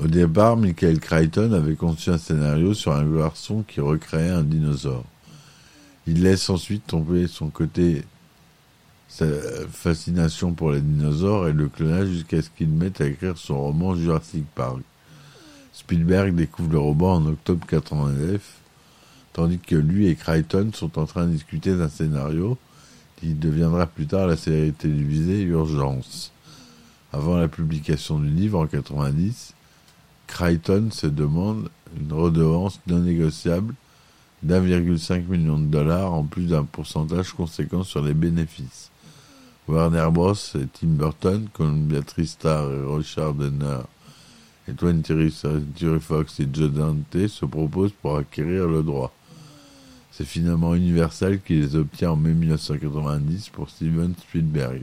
Au 0.00 0.08
départ, 0.08 0.56
Michael 0.56 0.98
Crichton 0.98 1.52
avait 1.52 1.76
conçu 1.76 2.10
un 2.10 2.18
scénario 2.18 2.74
sur 2.74 2.92
un 2.92 3.04
garçon 3.04 3.62
qui 3.66 3.80
recréait 3.80 4.30
un 4.30 4.42
dinosaure. 4.42 5.04
Il 6.06 6.22
laisse 6.22 6.50
ensuite 6.50 6.86
tomber 6.86 7.28
son 7.28 7.48
côté 7.48 8.02
sa 9.08 9.26
fascination 9.70 10.52
pour 10.52 10.72
les 10.72 10.80
dinosaures 10.80 11.46
et 11.46 11.52
le 11.52 11.68
clonage 11.68 12.08
jusqu'à 12.08 12.42
ce 12.42 12.50
qu'il 12.50 12.68
mette 12.68 13.00
à 13.00 13.06
écrire 13.06 13.38
son 13.38 13.60
roman 13.60 13.94
Jurassic 13.94 14.44
Park. 14.56 14.80
Spielberg 15.72 16.34
découvre 16.34 16.72
le 16.72 16.78
roman 16.78 17.14
en 17.14 17.26
octobre 17.26 17.64
89, 17.64 18.40
tandis 19.32 19.58
que 19.60 19.76
lui 19.76 20.08
et 20.08 20.16
Crichton 20.16 20.70
sont 20.74 20.98
en 20.98 21.06
train 21.06 21.26
de 21.26 21.32
discuter 21.32 21.76
d'un 21.76 21.88
scénario 21.88 22.58
qui 23.20 23.34
deviendra 23.34 23.86
plus 23.86 24.06
tard 24.06 24.26
la 24.26 24.36
série 24.36 24.72
télévisée 24.72 25.42
Urgence. 25.42 26.32
Avant 27.12 27.36
la 27.36 27.46
publication 27.46 28.18
du 28.18 28.28
livre 28.28 28.58
en 28.58 28.66
90, 28.66 29.53
Crichton 30.34 30.88
se 30.90 31.06
demande 31.06 31.68
une 31.96 32.12
redevance 32.12 32.80
non 32.88 32.98
négociable 32.98 33.72
d'1,5 34.42 35.28
million 35.28 35.60
de 35.60 35.66
dollars 35.66 36.12
en 36.12 36.24
plus 36.24 36.46
d'un 36.46 36.64
pourcentage 36.64 37.32
conséquent 37.32 37.84
sur 37.84 38.02
les 38.02 38.14
bénéfices. 38.14 38.90
Warner 39.68 40.08
Bros. 40.10 40.34
et 40.56 40.66
Tim 40.72 40.88
Burton, 40.88 41.48
Columbia 41.52 42.02
Tristar 42.02 42.68
et 42.68 42.96
Richard 42.96 43.34
Donner 43.34 43.82
et 44.66 44.72
20th 44.72 45.30
Century 45.30 46.00
Fox 46.00 46.40
et 46.40 46.48
Joe 46.52 46.68
Dante 46.68 47.28
se 47.28 47.44
proposent 47.44 47.94
pour 48.02 48.16
acquérir 48.16 48.66
le 48.66 48.82
droit. 48.82 49.14
C'est 50.10 50.26
finalement 50.26 50.74
Universal 50.74 51.42
qui 51.42 51.60
les 51.60 51.76
obtient 51.76 52.10
en 52.10 52.16
mai 52.16 52.34
1990 52.34 53.50
pour 53.50 53.70
Steven 53.70 54.14
Spielberg. 54.20 54.82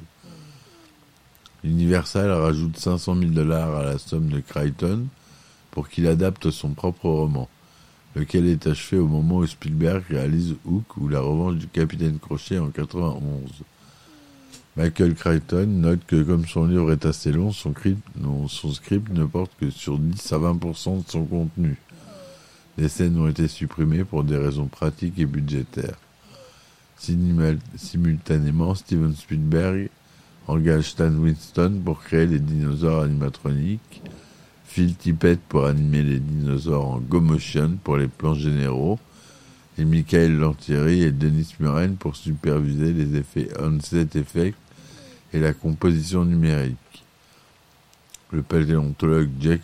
Universal 1.66 2.32
rajoute 2.32 2.78
500 2.78 3.16
000 3.18 3.32
dollars 3.32 3.76
à 3.76 3.84
la 3.84 3.98
somme 3.98 4.30
de 4.30 4.40
Crichton 4.40 5.08
pour 5.72 5.90
qu'il 5.90 6.08
adapte 6.08 6.52
son 6.52 6.70
propre 6.70 7.10
roman, 7.10 7.50
lequel 8.16 8.46
est 8.48 8.68
achevé 8.68 9.02
au 9.02 9.08
moment 9.08 9.38
où 9.38 9.48
Spielberg 9.48 10.04
réalise 10.10 10.56
Hook 10.66 10.98
ou 10.98 11.08
La 11.08 11.22
revanche 11.22 11.56
du 11.56 11.68
capitaine 11.68 12.20
Crochet 12.20 12.60
en 12.60 12.70
91. 12.70 13.50
Michael 14.78 15.16
Crichton 15.16 15.66
note 15.68 16.06
que 16.08 16.22
comme 16.24 16.46
son 16.46 16.66
livre 16.66 16.92
est 16.92 17.06
assez 17.06 17.32
long, 17.32 17.52
son, 17.52 17.74
son 18.48 18.72
script 18.72 19.12
ne 19.12 19.26
porte 19.26 19.52
que 19.60 19.70
sur 19.70 19.98
10 19.98 20.32
à 20.32 20.38
20% 20.38 21.04
de 21.04 21.10
son 21.10 21.26
contenu. 21.26 21.78
Les 22.78 22.88
scènes 22.88 23.20
ont 23.20 23.28
été 23.28 23.50
supprimées 23.50 24.06
pour 24.06 24.24
des 24.24 24.38
raisons 24.38 24.68
pratiques 24.68 25.20
et 25.20 25.26
budgétaires. 25.26 25.98
Simultanément, 26.98 28.76
Steven 28.76 29.14
Spielberg 29.16 29.90
engage 30.48 30.92
Stan 30.92 31.12
Winston 31.12 31.82
pour 31.84 32.02
créer 32.02 32.28
les 32.28 32.40
dinosaures 32.40 33.04
animatroniques, 33.04 34.02
Phil 34.74 34.96
Tippett 34.96 35.38
pour 35.50 35.66
animer 35.66 36.02
les 36.02 36.20
dinosaures 36.20 36.88
en 36.88 37.00
Go 37.00 37.20
Motion 37.20 37.78
pour 37.84 37.98
les 37.98 38.08
plans 38.08 38.36
généraux, 38.36 39.00
et 39.78 39.84
Michael 39.84 40.38
Lantieri 40.38 41.04
et 41.04 41.12
Denis 41.12 41.54
Muren 41.60 41.98
pour 41.98 42.16
superviser 42.16 42.94
les 42.94 43.18
effets 43.18 43.50
on-set 43.60 44.16
effect 44.16 44.58
et 45.34 45.42
la 45.42 45.52
composition 45.52 46.24
numérique. 46.24 46.78
Le 48.32 48.44
paléontologue 48.44 49.30
Jack 49.42 49.60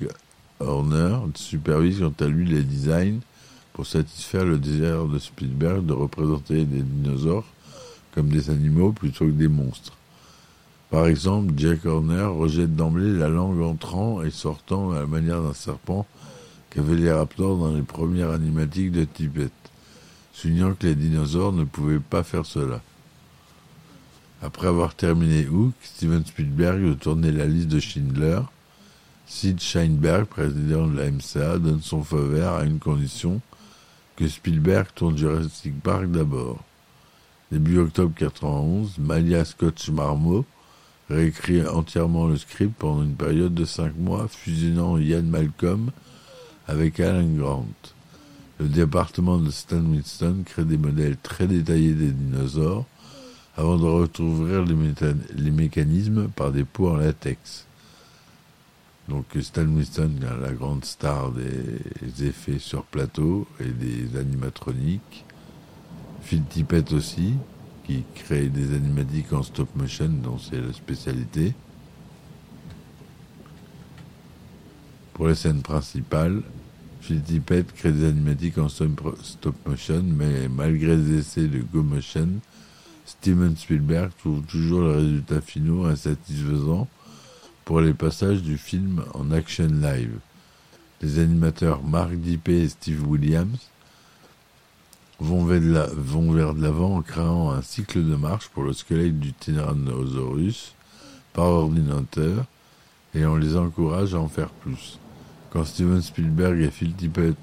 Horner 0.60 1.20
supervise 1.36 2.00
quant 2.00 2.26
à 2.26 2.28
lui 2.28 2.46
les 2.46 2.64
designs 2.64 3.22
pour 3.72 3.88
satisfaire 3.88 4.44
le 4.44 4.58
désir 4.58 5.06
de 5.06 5.20
Spielberg 5.20 5.86
de 5.86 5.94
représenter 5.94 6.66
des 6.66 6.82
dinosaures 6.82 7.48
comme 8.12 8.28
des 8.28 8.50
animaux 8.50 8.92
plutôt 8.92 9.26
que 9.26 9.32
des 9.32 9.48
monstres. 9.48 9.97
Par 10.90 11.08
exemple, 11.08 11.54
Jack 11.58 11.86
Horner 11.86 12.26
rejette 12.26 12.76
d'emblée 12.76 13.12
la 13.12 13.28
langue 13.28 13.62
entrant 13.62 14.24
et 14.24 14.32
sortant 14.32 14.92
à 14.92 15.00
la 15.02 15.06
manière 15.06 15.42
d'un 15.42 15.54
serpent 15.54 16.06
qu'avaient 16.70 16.96
les 16.96 17.12
raptors 17.12 17.58
dans 17.58 17.74
les 17.74 17.82
premières 17.82 18.32
animatiques 18.32 18.92
de 18.92 19.04
Tibet 19.04 19.50
soulignant 20.38 20.76
que 20.76 20.86
les 20.86 20.96
dinosaures 20.96 21.52
ne 21.52 21.64
pouvaient 21.64 22.00
pas 22.00 22.22
faire 22.22 22.46
cela. 22.46 22.80
Après 24.44 24.68
avoir 24.68 24.94
terminé 24.94 25.48
Hook, 25.48 25.74
Steven 25.82 26.24
Spielberg 26.24 26.80
de 26.80 26.94
tourner 26.94 27.32
la 27.32 27.48
liste 27.48 27.70
de 27.70 27.80
Schindler. 27.80 28.42
Sid 29.26 29.60
Sheinberg, 29.60 30.26
président 30.26 30.86
de 30.86 30.96
la 30.96 31.10
MCA, 31.10 31.58
donne 31.58 31.82
son 31.82 32.04
feu 32.04 32.22
vert 32.22 32.54
à 32.54 32.66
une 32.66 32.78
condition 32.78 33.42
que 34.16 34.28
Spielberg 34.28 34.88
tourne 34.94 35.18
Jurassic 35.18 35.82
Park 35.82 36.06
d'abord. 36.06 36.64
Début 37.52 37.80
octobre 37.80 38.14
91, 38.16 39.00
Malia 39.00 39.44
Scott 39.44 39.90
Marmot 39.90 40.46
réécrit 41.10 41.66
entièrement 41.66 42.28
le 42.28 42.38
script 42.38 42.74
pendant 42.78 43.04
une 43.04 43.16
période 43.16 43.54
de 43.54 43.66
cinq 43.66 43.96
mois, 43.98 44.28
fusionnant 44.28 44.98
Ian 44.98 45.24
Malcolm 45.24 45.92
avec 46.68 47.00
Alan 47.00 47.28
Grant. 47.28 47.68
Le 48.60 48.68
département 48.68 49.38
de 49.38 49.52
Stan 49.52 49.78
Winston 49.78 50.38
crée 50.46 50.66
des 50.66 50.78
modèles 50.78 51.18
très 51.18 51.48
détaillés 51.48 51.94
des 51.94 52.12
dinosaures 52.12 52.86
avant 53.56 53.78
de 53.78 53.86
recouvrir 53.86 54.66
les, 54.66 55.52
mécanismes 55.52 56.28
par 56.30 56.52
des 56.52 56.64
pots 56.64 56.90
en 56.90 56.98
latex. 56.98 57.66
Donc 59.08 59.26
Stan 59.40 59.66
Winston, 59.66 60.12
la 60.42 60.52
grande 60.52 60.86
star 60.86 61.32
des 61.32 62.26
effets 62.28 62.60
sur 62.60 62.84
plateau 62.84 63.48
et 63.60 63.70
des 63.70 64.18
animatroniques. 64.18 65.26
Phil 66.22 66.44
Tippett 66.44 66.92
aussi, 66.92 67.36
qui 67.88 68.04
crée 68.16 68.50
des 68.50 68.76
animatiques 68.76 69.32
en 69.32 69.42
stop 69.44 69.74
motion, 69.76 70.10
dont 70.10 70.38
c'est 70.38 70.60
la 70.60 70.74
spécialité. 70.74 71.54
Pour 75.14 75.30
les 75.30 75.36
scènes 75.36 75.62
principales, 75.62 76.42
Phil 77.00 77.22
Tippett 77.22 77.74
crée 77.74 77.94
des 77.94 78.06
animatiques 78.06 78.58
en 78.58 78.68
stop 78.68 79.56
motion, 79.66 80.04
mais 80.04 80.50
malgré 80.50 80.98
les 80.98 81.20
essais 81.20 81.48
de 81.48 81.60
Go 81.60 81.82
Motion, 81.82 82.28
Steven 83.06 83.56
Spielberg 83.56 84.12
trouve 84.20 84.42
toujours 84.44 84.82
le 84.82 84.98
résultat 84.98 85.40
final 85.40 85.92
insatisfaisant 85.92 86.90
pour 87.64 87.80
les 87.80 87.94
passages 87.94 88.44
du 88.44 88.58
film 88.58 89.04
en 89.14 89.32
action 89.32 89.68
live. 89.68 90.20
Les 91.02 91.20
animateurs 91.20 91.84
Mark 91.84 92.14
Dippé 92.16 92.64
et 92.64 92.70
Steve 92.70 93.08
Williams 93.08 93.70
vont 95.20 95.46
vers 95.46 96.54
de 96.54 96.62
l'avant 96.62 96.98
en 96.98 97.02
créant 97.02 97.52
un 97.52 97.62
cycle 97.62 98.04
de 98.04 98.16
marche 98.16 98.50
pour 98.50 98.64
le 98.64 98.74
squelette 98.74 99.20
du 99.20 99.34
Tyrannosaurus 99.34 100.74
par 101.34 101.46
ordinateur 101.46 102.46
et 103.14 103.26
on 103.26 103.36
les 103.36 103.56
encourage 103.56 104.14
à 104.14 104.20
en 104.20 104.28
faire 104.28 104.50
plus. 104.50 105.00
Quand 105.50 105.64
Steven 105.64 106.02
Spielberg 106.02 106.62
et 106.62 106.70
Phil 106.70 106.94
Tippett 106.94 107.38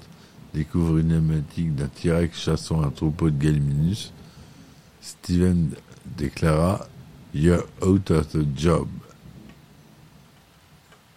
découvrent 0.53 0.99
une 0.99 1.11
animatique 1.11 1.75
d'un 1.75 1.87
T-Rex 1.87 2.39
chassant 2.39 2.81
un 2.81 2.89
troupeau 2.89 3.29
de 3.29 3.37
Gallimimus, 3.37 4.13
Steven 5.01 5.71
déclara 6.17 6.87
You're 7.33 7.65
out 7.81 8.11
of 8.11 8.29
the 8.29 8.45
job. 8.55 8.87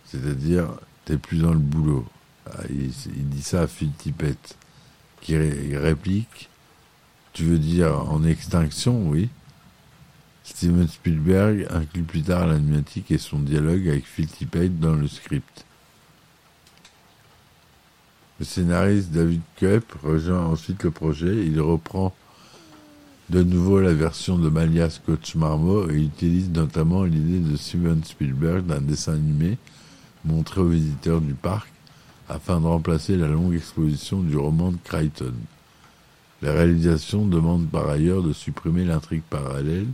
C'est-à-dire, 0.06 0.66
t'es 1.04 1.16
plus 1.16 1.38
dans 1.38 1.52
le 1.52 1.58
boulot. 1.58 2.04
Ah, 2.46 2.62
il, 2.70 2.90
dit 3.28 3.42
ça 3.42 3.62
à 3.62 3.66
Phil 3.68 3.92
Tippett, 3.92 4.56
qui 5.20 5.36
réplique 5.36 6.47
Tu 7.32 7.44
veux 7.44 7.58
dire 7.58 7.94
en 8.10 8.24
extinction, 8.24 9.08
oui 9.08 9.28
Steven 10.44 10.88
Spielberg 10.88 11.66
inclut 11.70 12.02
plus 12.02 12.22
tard 12.22 12.46
l'animatique 12.46 13.10
et 13.10 13.18
son 13.18 13.38
dialogue 13.38 13.86
avec 13.86 14.06
Phil 14.06 14.26
Tippett 14.26 14.80
dans 14.80 14.94
le 14.94 15.06
script. 15.06 15.66
Le 18.40 18.46
scénariste 18.46 19.10
David 19.10 19.42
Koepp 19.58 19.92
rejoint 20.02 20.46
ensuite 20.46 20.82
le 20.84 20.90
projet. 20.90 21.44
Il 21.46 21.60
reprend 21.60 22.14
de 23.28 23.42
nouveau 23.42 23.80
la 23.80 23.92
version 23.92 24.38
de 24.38 24.48
Malia 24.48 24.88
Scotch 24.88 25.34
Marmot 25.34 25.90
et 25.90 26.00
utilise 26.00 26.48
notamment 26.50 27.04
l'idée 27.04 27.40
de 27.40 27.56
Steven 27.56 28.02
Spielberg 28.02 28.64
d'un 28.64 28.80
dessin 28.80 29.14
animé 29.14 29.58
montré 30.24 30.62
aux 30.62 30.68
visiteurs 30.68 31.20
du 31.20 31.34
parc 31.34 31.68
afin 32.28 32.60
de 32.60 32.66
remplacer 32.66 33.16
la 33.16 33.28
longue 33.28 33.54
exposition 33.54 34.22
du 34.22 34.36
roman 34.36 34.72
de 34.72 34.78
Crichton. 34.82 35.34
La 36.40 36.52
réalisation 36.52 37.26
demande 37.26 37.68
par 37.68 37.88
ailleurs 37.88 38.22
de 38.22 38.32
supprimer 38.32 38.84
l'intrigue 38.84 39.24
parallèle 39.28 39.88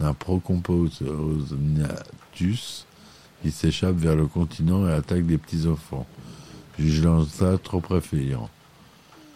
d'un 0.00 0.14
Procomposognathus 0.14 2.86
qui 3.42 3.50
s'échappe 3.50 3.96
vers 3.96 4.16
le 4.16 4.26
continent 4.26 4.88
et 4.88 4.92
attaque 4.92 5.26
des 5.26 5.36
petits-enfants, 5.36 6.06
jugeant 6.78 7.26
ça 7.26 7.58
trop 7.58 7.80
préférant. 7.80 8.48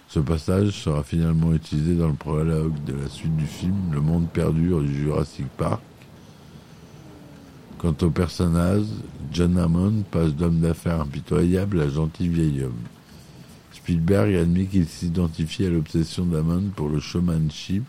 Ce 0.09 0.21
passage 0.21 0.71
sera 0.71 1.03
finalement 1.03 1.53
utilisé 1.53 1.95
dans 1.95 2.09
le 2.09 2.15
prologue 2.15 2.83
de 2.85 2.95
la 2.95 3.11
suite 3.11 3.37
du 3.37 3.45
film 3.45 3.93
Le 3.93 4.01
Monde 4.01 4.31
perdu 4.31 4.71
du 4.81 5.03
Jurassic 5.03 5.49
Park. 5.59 5.83
Quant 7.77 7.95
au 8.01 8.09
personnage, 8.09 8.87
John 9.31 9.59
Hammond 9.59 10.05
passe 10.11 10.35
d'homme 10.35 10.61
d'affaires 10.61 11.03
impitoyable 11.03 11.83
à 11.83 11.91
gentil 11.91 12.29
vieil 12.29 12.65
homme. 12.65 12.73
Spielberg 13.89 14.35
admis 14.35 14.67
qu'il 14.67 14.87
s'identifie 14.87 15.65
à 15.65 15.71
l'obsession 15.71 16.27
d'Hammond 16.27 16.73
pour 16.77 16.91
le 16.91 17.01
showmanship. 17.01 17.85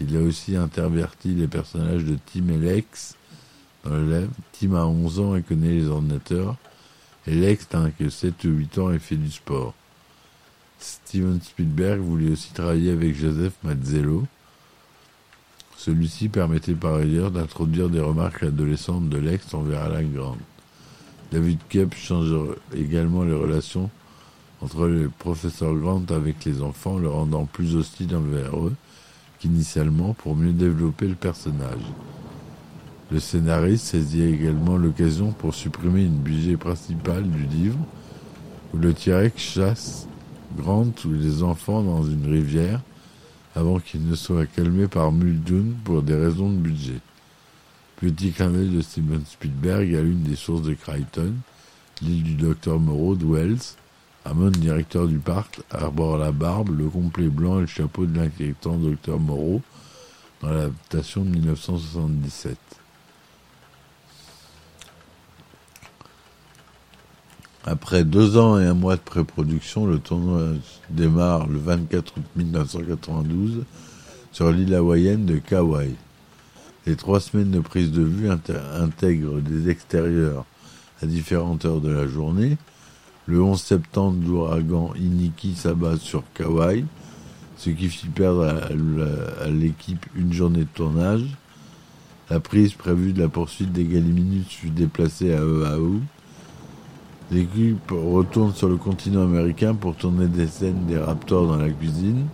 Il 0.00 0.16
a 0.16 0.20
aussi 0.20 0.56
interverti 0.56 1.28
les 1.28 1.46
personnages 1.46 2.02
de 2.02 2.18
Tim 2.26 2.48
et 2.48 2.58
Lex 2.58 3.14
dans 3.84 3.90
le 3.92 4.10
lève. 4.10 4.30
Tim 4.50 4.74
a 4.74 4.84
11 4.84 5.20
ans 5.20 5.36
et 5.36 5.42
connaît 5.42 5.74
les 5.74 5.86
ordinateurs, 5.86 6.56
et 7.28 7.36
Lex 7.36 7.68
n'a 7.72 7.92
que 7.92 8.08
7 8.08 8.42
ou 8.46 8.48
8 8.48 8.78
ans 8.78 8.90
et 8.90 8.98
fait 8.98 9.14
du 9.14 9.30
sport. 9.30 9.74
Steven 10.80 11.40
Spielberg 11.40 12.00
voulait 12.00 12.32
aussi 12.32 12.52
travailler 12.52 12.90
avec 12.90 13.14
Joseph 13.14 13.54
Mazzello. 13.62 14.24
Celui-ci 15.76 16.28
permettait 16.28 16.74
par 16.74 16.96
ailleurs 16.96 17.30
d'introduire 17.30 17.90
des 17.90 18.00
remarques 18.00 18.42
adolescentes 18.42 19.08
de 19.08 19.18
l'ex 19.18 19.54
envers 19.54 19.84
Alain 19.84 20.02
Grant. 20.02 20.38
David 21.30 21.60
Koepp 21.70 21.94
change 21.94 22.34
également 22.74 23.22
les 23.22 23.34
relations 23.34 23.88
entre 24.62 24.86
le 24.86 25.10
professeur 25.10 25.74
Grant 25.74 26.04
avec 26.10 26.44
les 26.44 26.62
enfants, 26.62 26.98
le 26.98 27.08
rendant 27.08 27.44
plus 27.44 27.76
hostile 27.76 28.16
envers 28.16 28.56
eux 28.58 28.74
qu'initialement 29.38 30.14
pour 30.14 30.34
mieux 30.34 30.52
développer 30.52 31.06
le 31.08 31.14
personnage. 31.14 31.82
Le 33.10 33.20
scénariste 33.20 33.86
saisit 33.86 34.22
également 34.22 34.76
l'occasion 34.76 35.30
pour 35.30 35.54
supprimer 35.54 36.04
une 36.04 36.18
budget 36.18 36.56
principale 36.56 37.24
du 37.24 37.44
livre 37.44 37.78
où 38.74 38.78
le 38.78 38.92
T-Rex 38.92 39.40
chasse 39.40 40.08
Grant 40.56 40.92
ou 41.04 41.12
les 41.12 41.42
enfants 41.42 41.82
dans 41.82 42.04
une 42.04 42.26
rivière 42.30 42.80
avant 43.54 43.78
qu'ils 43.78 44.06
ne 44.06 44.14
soient 44.14 44.46
calmés 44.46 44.88
par 44.88 45.12
Muldoon 45.12 45.74
pour 45.84 46.02
des 46.02 46.14
raisons 46.14 46.50
de 46.50 46.56
budget. 46.56 47.00
Petit 47.96 48.30
clin 48.30 48.50
de 48.50 48.80
Steven 48.80 49.24
Spielberg 49.24 49.94
à 49.94 50.02
l'une 50.02 50.22
des 50.22 50.36
sources 50.36 50.62
de 50.62 50.74
Crichton, 50.74 51.32
l'île 52.02 52.22
du 52.22 52.34
docteur 52.34 52.78
Moreau 52.78 53.14
de 53.14 53.24
Wells. 53.24 53.76
Hammond, 54.28 54.50
directeur 54.50 55.06
du 55.06 55.18
parc, 55.18 55.60
arbore 55.70 56.18
la 56.18 56.32
barbe, 56.32 56.76
le 56.76 56.88
complet 56.88 57.28
blanc 57.28 57.58
et 57.58 57.60
le 57.60 57.66
chapeau 57.68 58.06
de 58.06 58.18
l'inquiétant 58.18 58.76
docteur 58.76 59.20
Moreau 59.20 59.62
dans 60.42 60.50
l'adaptation 60.50 61.22
de 61.22 61.30
1977. 61.30 62.58
Après 67.64 68.02
deux 68.02 68.36
ans 68.36 68.58
et 68.58 68.66
un 68.66 68.74
mois 68.74 68.96
de 68.96 69.00
pré-production, 69.00 69.86
le 69.86 70.00
tournoi 70.00 70.54
démarre 70.90 71.46
le 71.46 71.58
24 71.58 72.16
août 72.16 72.24
1992 72.34 73.64
sur 74.32 74.50
l'île 74.50 74.74
hawaïenne 74.74 75.24
de 75.24 75.38
Kauai. 75.38 75.94
Les 76.84 76.96
trois 76.96 77.20
semaines 77.20 77.52
de 77.52 77.60
prise 77.60 77.92
de 77.92 78.02
vue 78.02 78.28
intègrent 78.28 79.40
des 79.40 79.70
extérieurs 79.70 80.44
à 81.00 81.06
différentes 81.06 81.64
heures 81.64 81.80
de 81.80 81.90
la 81.90 82.08
journée. 82.08 82.56
Le 83.28 83.42
11 83.42 83.60
septembre, 83.60 84.18
l'ouragan 84.24 84.92
Iniki 84.96 85.56
s'abat 85.56 85.96
sur 85.96 86.22
Kauai, 86.32 86.84
ce 87.56 87.70
qui 87.70 87.88
fit 87.88 88.06
perdre 88.06 88.44
à 88.44 89.48
l'équipe 89.48 90.06
une 90.14 90.32
journée 90.32 90.60
de 90.60 90.68
tournage. 90.72 91.24
La 92.30 92.38
prise 92.38 92.74
prévue 92.74 93.12
de 93.12 93.20
la 93.20 93.28
poursuite 93.28 93.72
des 93.72 93.82
Galiminus 93.82 94.46
fut 94.46 94.70
déplacée 94.70 95.34
à 95.34 95.44
Oahu. 95.44 96.02
L'équipe 97.32 97.90
retourne 97.90 98.54
sur 98.54 98.68
le 98.68 98.76
continent 98.76 99.24
américain 99.24 99.74
pour 99.74 99.96
tourner 99.96 100.28
des 100.28 100.46
scènes 100.46 100.86
des 100.86 100.98
Raptors 100.98 101.48
dans 101.48 101.56
la 101.56 101.70
cuisine, 101.70 102.26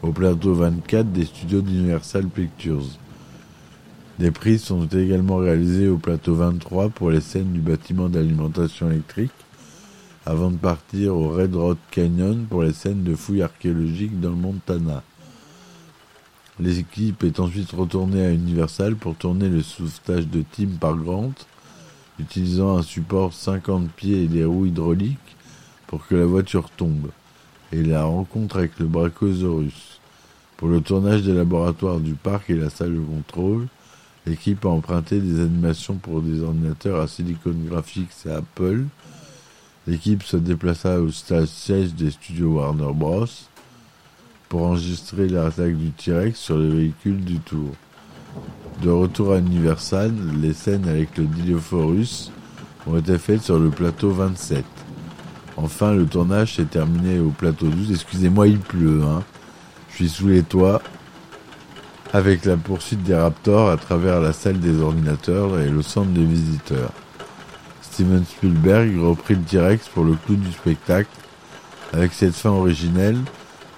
au 0.00 0.12
plateau 0.12 0.54
24 0.54 1.10
des 1.10 1.24
studios 1.24 1.60
d'Universal 1.60 2.28
Pictures. 2.28 2.86
Des 4.20 4.30
prises 4.30 4.62
sont 4.62 4.86
également 4.86 5.38
réalisées 5.38 5.88
au 5.88 5.96
plateau 5.96 6.36
23 6.36 6.90
pour 6.90 7.10
les 7.10 7.20
scènes 7.20 7.52
du 7.52 7.58
bâtiment 7.58 8.08
d'alimentation 8.08 8.88
électrique, 8.88 9.32
avant 10.26 10.50
de 10.50 10.56
partir 10.56 11.16
au 11.16 11.30
Red 11.30 11.54
Rock 11.54 11.78
Canyon 11.90 12.46
pour 12.48 12.62
les 12.62 12.72
scènes 12.72 13.02
de 13.02 13.14
fouilles 13.14 13.42
archéologiques 13.42 14.20
dans 14.20 14.30
le 14.30 14.36
Montana. 14.36 15.02
L'équipe 16.58 17.24
est 17.24 17.40
ensuite 17.40 17.72
retournée 17.72 18.24
à 18.24 18.32
Universal 18.32 18.96
pour 18.96 19.16
tourner 19.16 19.48
le 19.48 19.62
sauvetage 19.62 20.28
de 20.28 20.44
Tim 20.52 20.68
par 20.78 20.94
Grant, 20.94 21.32
utilisant 22.18 22.76
un 22.76 22.82
support 22.82 23.32
50 23.32 23.90
pieds 23.90 24.24
et 24.24 24.28
des 24.28 24.44
roues 24.44 24.66
hydrauliques 24.66 25.36
pour 25.86 26.06
que 26.06 26.14
la 26.14 26.26
voiture 26.26 26.68
tombe, 26.68 27.10
et 27.72 27.82
la 27.82 28.04
rencontre 28.04 28.58
avec 28.58 28.78
le 28.78 28.86
Brachiosaurus. 28.86 30.00
Pour 30.58 30.68
le 30.68 30.82
tournage 30.82 31.22
des 31.22 31.32
laboratoires 31.32 32.00
du 32.00 32.12
parc 32.12 32.50
et 32.50 32.56
la 32.56 32.68
salle 32.68 32.94
de 32.94 33.00
contrôle, 33.00 33.66
l'équipe 34.26 34.66
a 34.66 34.68
emprunté 34.68 35.18
des 35.18 35.40
animations 35.40 35.94
pour 35.94 36.20
des 36.20 36.42
ordinateurs 36.42 37.00
à 37.00 37.08
Silicon 37.08 37.54
Graphics 37.66 38.26
et 38.26 38.30
Apple. 38.30 38.84
L'équipe 39.86 40.22
se 40.22 40.36
déplaça 40.36 41.00
au 41.00 41.10
stage 41.10 41.48
siège 41.48 41.94
des 41.94 42.10
studios 42.10 42.56
Warner 42.56 42.92
Bros. 42.92 43.24
pour 44.48 44.64
enregistrer 44.64 45.26
l'attaque 45.26 45.76
du 45.76 45.90
T-Rex 45.90 46.38
sur 46.38 46.58
le 46.58 46.68
véhicule 46.68 47.24
du 47.24 47.38
Tour. 47.38 47.70
De 48.82 48.90
retour 48.90 49.32
à 49.32 49.38
Universal, 49.38 50.12
les 50.40 50.52
scènes 50.52 50.86
avec 50.86 51.16
le 51.16 51.24
Dilophosaurus 51.24 52.30
ont 52.86 52.98
été 52.98 53.16
faites 53.16 53.42
sur 53.42 53.58
le 53.58 53.70
plateau 53.70 54.10
27. 54.10 54.64
Enfin, 55.56 55.92
le 55.94 56.04
tournage 56.04 56.56
s'est 56.56 56.66
terminé 56.66 57.18
au 57.18 57.30
plateau 57.30 57.68
12. 57.68 57.90
Excusez-moi, 57.90 58.48
il 58.48 58.58
pleut. 58.58 59.02
Hein. 59.02 59.22
Je 59.90 59.96
suis 59.96 60.08
sous 60.10 60.28
les 60.28 60.42
toits 60.42 60.82
avec 62.12 62.44
la 62.44 62.56
poursuite 62.56 63.02
des 63.02 63.14
Raptors 63.14 63.70
à 63.70 63.78
travers 63.78 64.20
la 64.20 64.32
salle 64.34 64.60
des 64.60 64.80
ordinateurs 64.80 65.58
et 65.58 65.70
le 65.70 65.82
centre 65.82 66.10
des 66.10 66.24
visiteurs. 66.24 66.92
Steven 68.00 68.24
Spielberg 68.24 68.96
reprit 68.98 69.34
le 69.34 69.42
T-Rex 69.42 69.88
pour 69.88 70.04
le 70.04 70.14
clou 70.14 70.34
du 70.34 70.50
spectacle 70.52 71.10
avec 71.92 72.14
cette 72.14 72.32
fin 72.32 72.48
originelle 72.48 73.18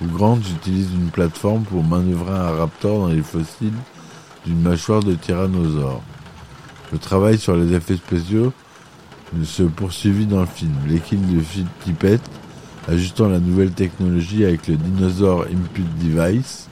où 0.00 0.06
Grant 0.06 0.38
utilise 0.38 0.92
une 0.92 1.10
plateforme 1.10 1.64
pour 1.64 1.82
manœuvrer 1.82 2.30
un 2.30 2.52
raptor 2.52 3.00
dans 3.00 3.08
les 3.08 3.20
fossiles 3.20 3.74
d'une 4.46 4.62
mâchoire 4.62 5.02
de 5.02 5.14
tyrannosaure. 5.14 6.02
Le 6.92 6.98
travail 6.98 7.36
sur 7.36 7.56
les 7.56 7.74
effets 7.74 7.96
spéciaux 7.96 8.52
se 9.42 9.64
poursuivit 9.64 10.26
dans 10.26 10.42
le 10.42 10.46
film. 10.46 10.72
L'équipe 10.86 11.34
de 11.34 11.40
Phil 11.40 11.66
Tippett, 11.82 12.22
ajustant 12.86 13.28
la 13.28 13.40
nouvelle 13.40 13.72
technologie 13.72 14.44
avec 14.44 14.68
le 14.68 14.76
Dinosaur 14.76 15.46
Input 15.52 15.82
Device, 16.00 16.68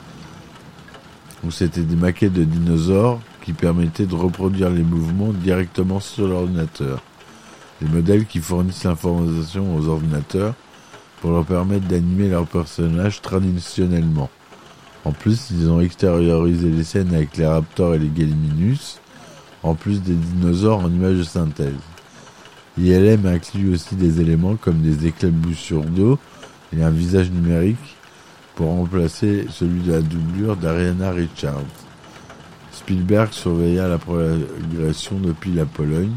où 1.43 1.51
c'était 1.51 1.83
des 1.83 1.97
maquettes 1.97 2.35
de 2.35 2.45
dinosaures 2.45 3.19
qui 3.43 3.55
permettaient 3.55 4.07
de 4.07 4.15
reproduire 4.15 4.71
les 4.71 4.85
mouvements 4.85 5.33
directement 5.33 5.99
sur 5.99 6.29
l'ordinateur. 6.29 7.03
Les 7.83 7.89
modèles 7.89 8.27
qui 8.27 8.41
fournissent 8.41 8.85
l'information 8.85 9.75
aux 9.75 9.89
ordinateurs 9.89 10.55
pour 11.21 11.33
leur 11.33 11.45
permettre 11.45 11.87
d'animer 11.87 12.29
leurs 12.29 12.47
personnages 12.47 13.21
traditionnellement. 13.21 14.31
En 15.05 15.13
plus, 15.13 15.51
ils 15.51 15.69
ont 15.71 15.81
extériorisé 15.81 16.69
les 16.69 16.85
scènes 16.85 17.15
avec 17.15 17.37
les 17.37 17.47
raptors 17.47 17.95
et 17.95 17.99
les 17.99 18.09
galiminus, 18.09 18.99
en 19.63 19.75
plus 19.75 20.03
des 20.03 20.15
dinosaures 20.15 20.81
en 20.81 20.91
images 20.91 21.19
de 21.19 21.23
synthèse. 21.23 21.75
ILM 22.79 23.27
inclut 23.27 23.75
aussi 23.75 23.95
des 23.95 24.21
éléments 24.21 24.57
comme 24.57 24.81
des 24.81 25.07
éclaboussures 25.07 25.85
d'eau 25.85 26.19
et 26.77 26.83
un 26.83 26.91
visage 26.91 27.31
numérique 27.31 27.97
pour 28.55 28.69
remplacer 28.69 29.47
celui 29.51 29.81
de 29.81 29.93
la 29.93 30.01
doublure 30.01 30.57
d'Ariana 30.57 31.11
Richards. 31.13 31.65
Spielberg 32.73 33.33
surveilla 33.33 33.89
la 33.89 33.99
progression 33.99 35.19
depuis 35.19 35.53
la 35.53 35.65
Pologne. 35.65 36.13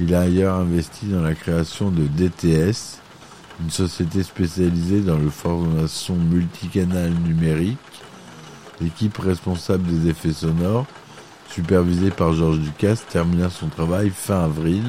Il 0.00 0.12
a 0.12 0.22
ailleurs 0.22 0.56
investi 0.56 1.06
dans 1.06 1.22
la 1.22 1.34
création 1.34 1.90
de 1.90 2.02
DTS, 2.02 2.98
une 3.60 3.70
société 3.70 4.24
spécialisée 4.24 5.00
dans 5.00 5.18
le 5.18 5.30
formation 5.30 6.16
multicanal 6.16 7.10
numérique, 7.10 7.78
l'équipe 8.80 9.16
responsable 9.18 9.84
des 9.84 10.10
effets 10.10 10.32
sonores, 10.32 10.86
supervisée 11.48 12.10
par 12.10 12.32
Georges 12.32 12.58
Ducasse, 12.58 13.06
termina 13.08 13.50
son 13.50 13.68
travail 13.68 14.10
fin 14.10 14.44
avril. 14.44 14.82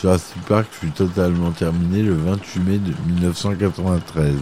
Jurassic 0.00 0.40
Park 0.42 0.68
fut 0.70 0.90
totalement 0.90 1.50
terminé 1.50 2.02
le 2.02 2.14
28 2.14 2.60
mai 2.60 2.80
1993. 3.08 4.36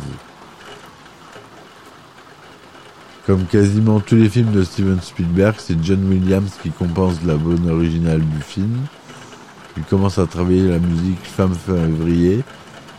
Comme 3.26 3.46
quasiment 3.46 4.00
tous 4.00 4.16
les 4.16 4.28
films 4.28 4.52
de 4.52 4.62
Steven 4.62 5.00
Spielberg, 5.00 5.54
c'est 5.58 5.82
John 5.82 6.06
Williams 6.06 6.52
qui 6.62 6.70
compense 6.70 7.22
la 7.24 7.36
bonne 7.36 7.70
originale 7.70 8.20
du 8.20 8.42
film. 8.42 8.86
Il 9.76 9.84
commence 9.84 10.18
à 10.18 10.26
travailler 10.26 10.68
la 10.68 10.78
musique 10.78 11.22
Femme 11.22 11.54
février 11.54 12.42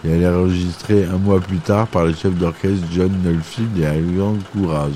et 0.03 0.09
elle 0.09 0.23
est 0.23 0.27
enregistrée 0.27 1.05
un 1.05 1.17
mois 1.17 1.39
plus 1.39 1.59
tard 1.59 1.87
par 1.87 2.05
le 2.05 2.13
chef 2.13 2.33
d'orchestre 2.33 2.85
John 2.91 3.11
Nulfield 3.23 3.77
et 3.77 4.15
grand 4.15 4.35
courage. 4.53 4.93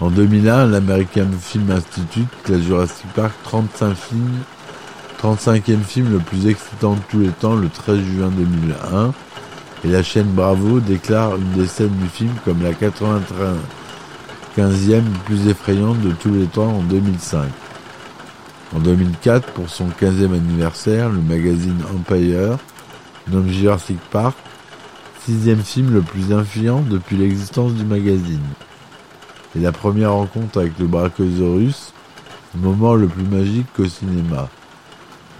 En 0.00 0.10
2001, 0.10 0.66
l'American 0.66 1.28
Film 1.40 1.70
Institute 1.70 2.28
classe 2.42 2.62
Jurassic 2.62 3.06
Park 3.14 3.32
35 3.44 3.94
films, 3.94 4.40
35e 5.22 5.84
film 5.84 6.10
le 6.10 6.18
plus 6.18 6.48
excitant 6.48 6.94
de 6.94 7.00
tous 7.08 7.20
les 7.20 7.28
temps 7.28 7.54
le 7.54 7.68
13 7.68 8.00
juin 8.00 8.30
2001 8.30 9.12
et 9.84 9.88
la 9.88 10.02
chaîne 10.02 10.26
Bravo 10.26 10.80
déclare 10.80 11.36
une 11.36 11.52
des 11.52 11.68
scènes 11.68 11.96
du 11.96 12.08
film 12.08 12.32
comme 12.44 12.60
la 12.62 12.72
95e 12.72 15.02
plus 15.24 15.46
effrayante 15.48 16.00
de 16.00 16.10
tous 16.10 16.34
les 16.34 16.46
temps 16.46 16.78
en 16.78 16.82
2005. 16.82 17.48
En 18.74 18.78
2004, 18.78 19.52
pour 19.52 19.68
son 19.68 19.88
15e 19.88 20.34
anniversaire, 20.34 21.10
le 21.10 21.20
magazine 21.20 21.78
Empire 21.94 22.58
nomme 23.30 23.48
Jurassic 23.48 23.98
Park 24.10 24.36
sixième 25.24 25.62
film 25.62 25.92
le 25.92 26.00
plus 26.00 26.32
influent 26.32 26.80
depuis 26.80 27.16
l'existence 27.16 27.74
du 27.74 27.84
magazine. 27.84 28.42
Et 29.54 29.60
la 29.60 29.70
première 29.70 30.14
rencontre 30.14 30.58
avec 30.60 30.78
le 30.78 30.86
Brachiosaurus, 30.86 31.92
moment 32.54 32.94
le 32.94 33.06
plus 33.06 33.24
magique 33.24 33.66
qu'au 33.76 33.86
cinéma. 33.86 34.48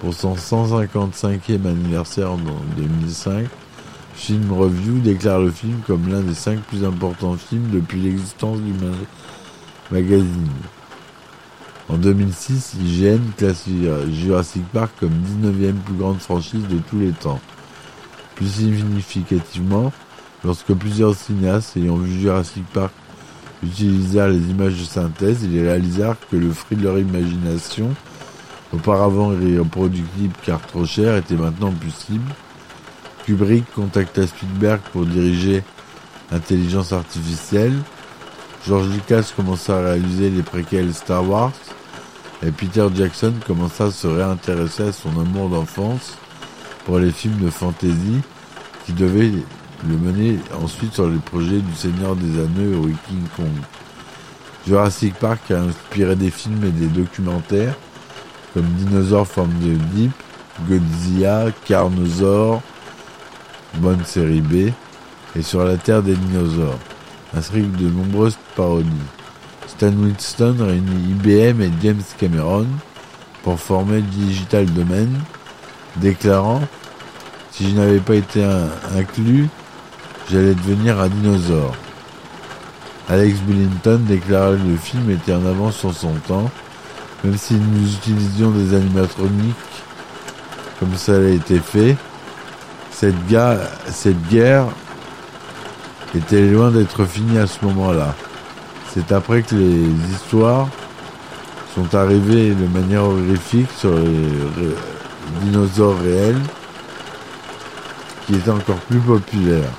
Pour 0.01 0.15
son 0.15 0.35
155e 0.35 1.67
anniversaire 1.67 2.33
en 2.33 2.39
2005, 2.77 3.47
Film 4.15 4.53
Review 4.53 4.99
déclare 5.01 5.41
le 5.41 5.51
film 5.51 5.79
comme 5.87 6.09
l'un 6.09 6.21
des 6.21 6.35
cinq 6.35 6.61
plus 6.61 6.85
importants 6.85 7.37
films 7.37 7.71
depuis 7.73 8.01
l'existence 8.01 8.59
du 8.61 8.73
magazine. 9.91 10.49
En 11.89 11.97
2006, 11.97 12.75
IGN 12.81 13.21
classe 13.37 13.65
Jurassic 14.11 14.65
Park 14.73 14.93
comme 15.01 15.11
19e 15.11 15.75
plus 15.75 15.95
grande 15.95 16.19
franchise 16.21 16.67
de 16.69 16.79
tous 16.79 16.99
les 16.99 17.11
temps. 17.11 17.41
Plus 18.37 18.47
significativement, 18.47 19.93
lorsque 20.45 20.73
plusieurs 20.75 21.15
cinéastes 21.15 21.77
ayant 21.77 21.97
vu 21.97 22.21
Jurassic 22.21 22.65
Park 22.73 22.93
utilisèrent 23.63 24.29
les 24.29 24.51
images 24.51 24.79
de 24.79 24.85
synthèse, 24.85 25.43
ils 25.45 25.61
réalisèrent 25.61 26.17
que 26.31 26.37
le 26.37 26.53
fruit 26.53 26.77
de 26.77 26.85
leur 26.85 26.99
imagination, 26.99 27.95
auparavant 28.73 29.33
irreproductible 29.33 30.35
car 30.45 30.61
trop 30.61 30.87
cher, 30.87 31.17
était 31.17 31.35
maintenant 31.35 31.73
possible. 31.73 32.33
Kubrick 33.27 33.71
contacta 33.75 34.27
Spielberg 34.27 34.81
pour 34.93 35.05
diriger 35.05 35.63
Intelligence 36.33 36.93
artificielle. 36.93 37.75
George 38.67 38.89
Lucas 38.89 39.33
commença 39.35 39.79
à 39.79 39.83
réaliser 39.83 40.31
les 40.31 40.43
préquels 40.43 40.95
Star 40.95 41.29
Wars. 41.29 41.53
Et 42.45 42.51
Peter 42.51 42.87
Jackson 42.95 43.35
commença 43.47 43.85
à 43.85 43.91
se 43.91 44.07
réintéresser 44.07 44.85
à 44.85 44.93
son 44.93 45.11
amour 45.21 45.49
d'enfance 45.49 46.17
pour 46.85 46.99
les 46.99 47.11
films 47.11 47.39
de 47.39 47.51
fantasy 47.51 48.21
qui 48.85 48.93
devaient 48.93 49.33
le 49.89 49.97
mener 49.97 50.39
ensuite 50.63 50.95
sur 50.95 51.09
les 51.09 51.19
projets 51.19 51.61
du 51.61 51.75
Seigneur 51.75 52.17
des 52.17 52.39
Anneaux 52.41 52.89
et 52.89 52.95
King 53.09 53.25
Kong. 53.37 53.47
Jurassic 54.67 55.15
Park 55.15 55.51
a 55.51 55.61
inspiré 55.61 56.15
des 56.15 56.31
films 56.31 56.65
et 56.65 56.71
des 56.71 56.87
documentaires 56.87 57.75
comme 58.55 58.67
Dinosaur 58.79 59.27
from 59.27 59.49
the 59.61 59.79
Deep, 59.95 60.13
Godzilla, 60.69 61.47
Carnosaur, 61.65 62.61
bonne 63.75 64.05
série 64.05 64.41
B, 64.41 64.71
et 65.35 65.43
sur 65.43 65.65
la 65.65 65.77
Terre 65.79 66.03
des 66.03 66.15
dinosaures, 66.15 66.79
que 67.33 67.83
de 67.83 67.89
nombreuses 67.89 68.39
parodies. 68.57 68.89
Stan 69.67 69.93
Winston 69.93 70.57
réunit 70.61 71.11
IBM 71.11 71.63
et 71.63 71.71
James 71.83 72.03
Cameron 72.19 72.67
pour 73.43 73.59
former 73.59 74.03
Digital 74.03 74.67
Domain, 74.67 75.09
déclarant 75.97 76.63
Si 77.51 77.71
je 77.71 77.77
n'avais 77.77 78.01
pas 78.01 78.15
été 78.15 78.45
inclus, 78.97 79.49
j'allais 80.31 80.55
devenir 80.55 81.01
un 81.01 81.09
dinosaure. 81.09 81.75
Alex 83.09 83.41
Billington 83.41 84.01
déclarait 84.07 84.57
que 84.57 84.69
le 84.69 84.77
film 84.77 85.11
était 85.11 85.35
en 85.35 85.45
avance 85.47 85.77
sur 85.77 85.93
son 85.95 86.15
temps, 86.27 86.51
même 87.25 87.37
si 87.37 87.55
nous 87.55 87.93
utilisions 87.95 88.51
des 88.51 88.75
animatroniques 88.75 89.57
comme 90.83 90.97
ça 90.97 91.13
a 91.13 91.29
été 91.29 91.61
fait, 91.61 91.97
cette 92.91 93.17
guerre 93.29 94.67
était 96.19 96.43
loin 96.43 96.71
d'être 96.71 97.05
finie 97.05 97.39
à 97.39 97.47
ce 97.47 97.65
moment-là. 97.65 98.15
C'est 98.93 99.13
après 99.13 99.43
que 99.43 99.55
les 99.55 100.13
histoires 100.13 100.69
sont 101.75 101.95
arrivées 101.95 102.51
de 102.51 102.67
manière 102.67 103.05
horrifique 103.05 103.71
sur 103.79 103.95
les 103.95 104.75
dinosaures 105.43 105.99
réels 105.99 106.41
qui 108.27 108.35
étaient 108.35 108.51
encore 108.51 108.77
plus 108.77 109.01
populaires. 109.01 109.71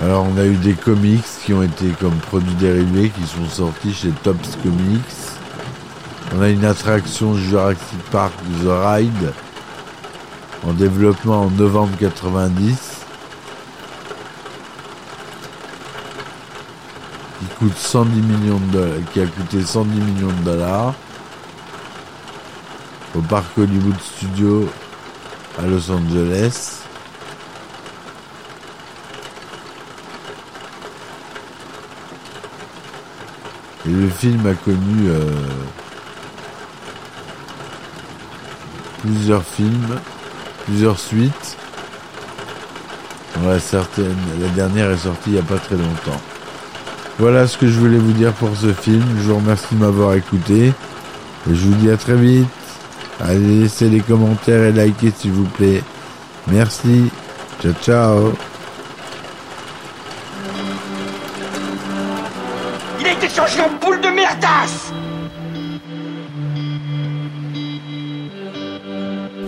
Alors 0.00 0.26
on 0.32 0.36
a 0.36 0.44
eu 0.44 0.56
des 0.56 0.74
comics 0.74 1.24
qui 1.44 1.52
ont 1.52 1.62
été 1.62 1.90
comme 2.00 2.16
produits 2.16 2.54
dérivés 2.54 3.10
qui 3.10 3.22
sont 3.22 3.48
sortis 3.48 3.92
chez 3.92 4.10
Tops 4.22 4.56
Comics. 4.62 5.31
On 6.34 6.40
a 6.40 6.48
une 6.48 6.64
attraction 6.64 7.34
Jurassic 7.34 7.98
Park 8.10 8.32
The 8.64 8.68
Ride 8.68 9.32
en 10.66 10.72
développement 10.72 11.42
en 11.42 11.50
novembre 11.50 11.94
90 11.98 13.02
qui 17.38 17.46
coûte 17.58 17.76
110 17.76 18.20
millions 18.22 18.58
de 18.58 18.72
dollars, 18.72 18.98
qui 19.12 19.20
a 19.20 19.26
coûté 19.26 19.62
110 19.62 20.00
millions 20.00 20.28
de 20.28 20.44
dollars 20.44 20.94
au 23.14 23.20
parc 23.20 23.58
Hollywood 23.58 24.00
Studio 24.00 24.70
à 25.58 25.66
Los 25.66 25.90
Angeles. 25.90 26.78
Et 33.84 33.90
le 33.90 34.08
film 34.08 34.46
a 34.46 34.54
connu 34.54 35.08
euh, 35.08 35.26
plusieurs 39.02 39.44
films, 39.44 39.98
plusieurs 40.64 40.98
suites. 40.98 41.56
la, 43.44 44.48
dernière 44.54 44.90
est 44.90 44.96
sortie 44.96 45.28
il 45.28 45.32
n'y 45.34 45.38
a 45.38 45.42
pas 45.42 45.58
très 45.58 45.76
longtemps. 45.76 46.20
Voilà 47.18 47.46
ce 47.46 47.58
que 47.58 47.68
je 47.68 47.78
voulais 47.78 47.98
vous 47.98 48.12
dire 48.12 48.32
pour 48.32 48.56
ce 48.56 48.72
film. 48.72 49.04
Je 49.18 49.30
vous 49.30 49.36
remercie 49.36 49.74
de 49.74 49.80
m'avoir 49.80 50.14
écouté. 50.14 50.72
Et 51.50 51.54
je 51.54 51.66
vous 51.66 51.74
dis 51.74 51.90
à 51.90 51.96
très 51.96 52.16
vite. 52.16 52.46
Allez, 53.20 53.60
laissez 53.60 53.88
les 53.88 54.00
commentaires 54.00 54.64
et 54.64 54.72
likez 54.72 55.12
s'il 55.16 55.32
vous 55.32 55.44
plaît. 55.44 55.82
Merci. 56.48 57.10
Ciao, 57.60 57.72
ciao. 57.82 58.51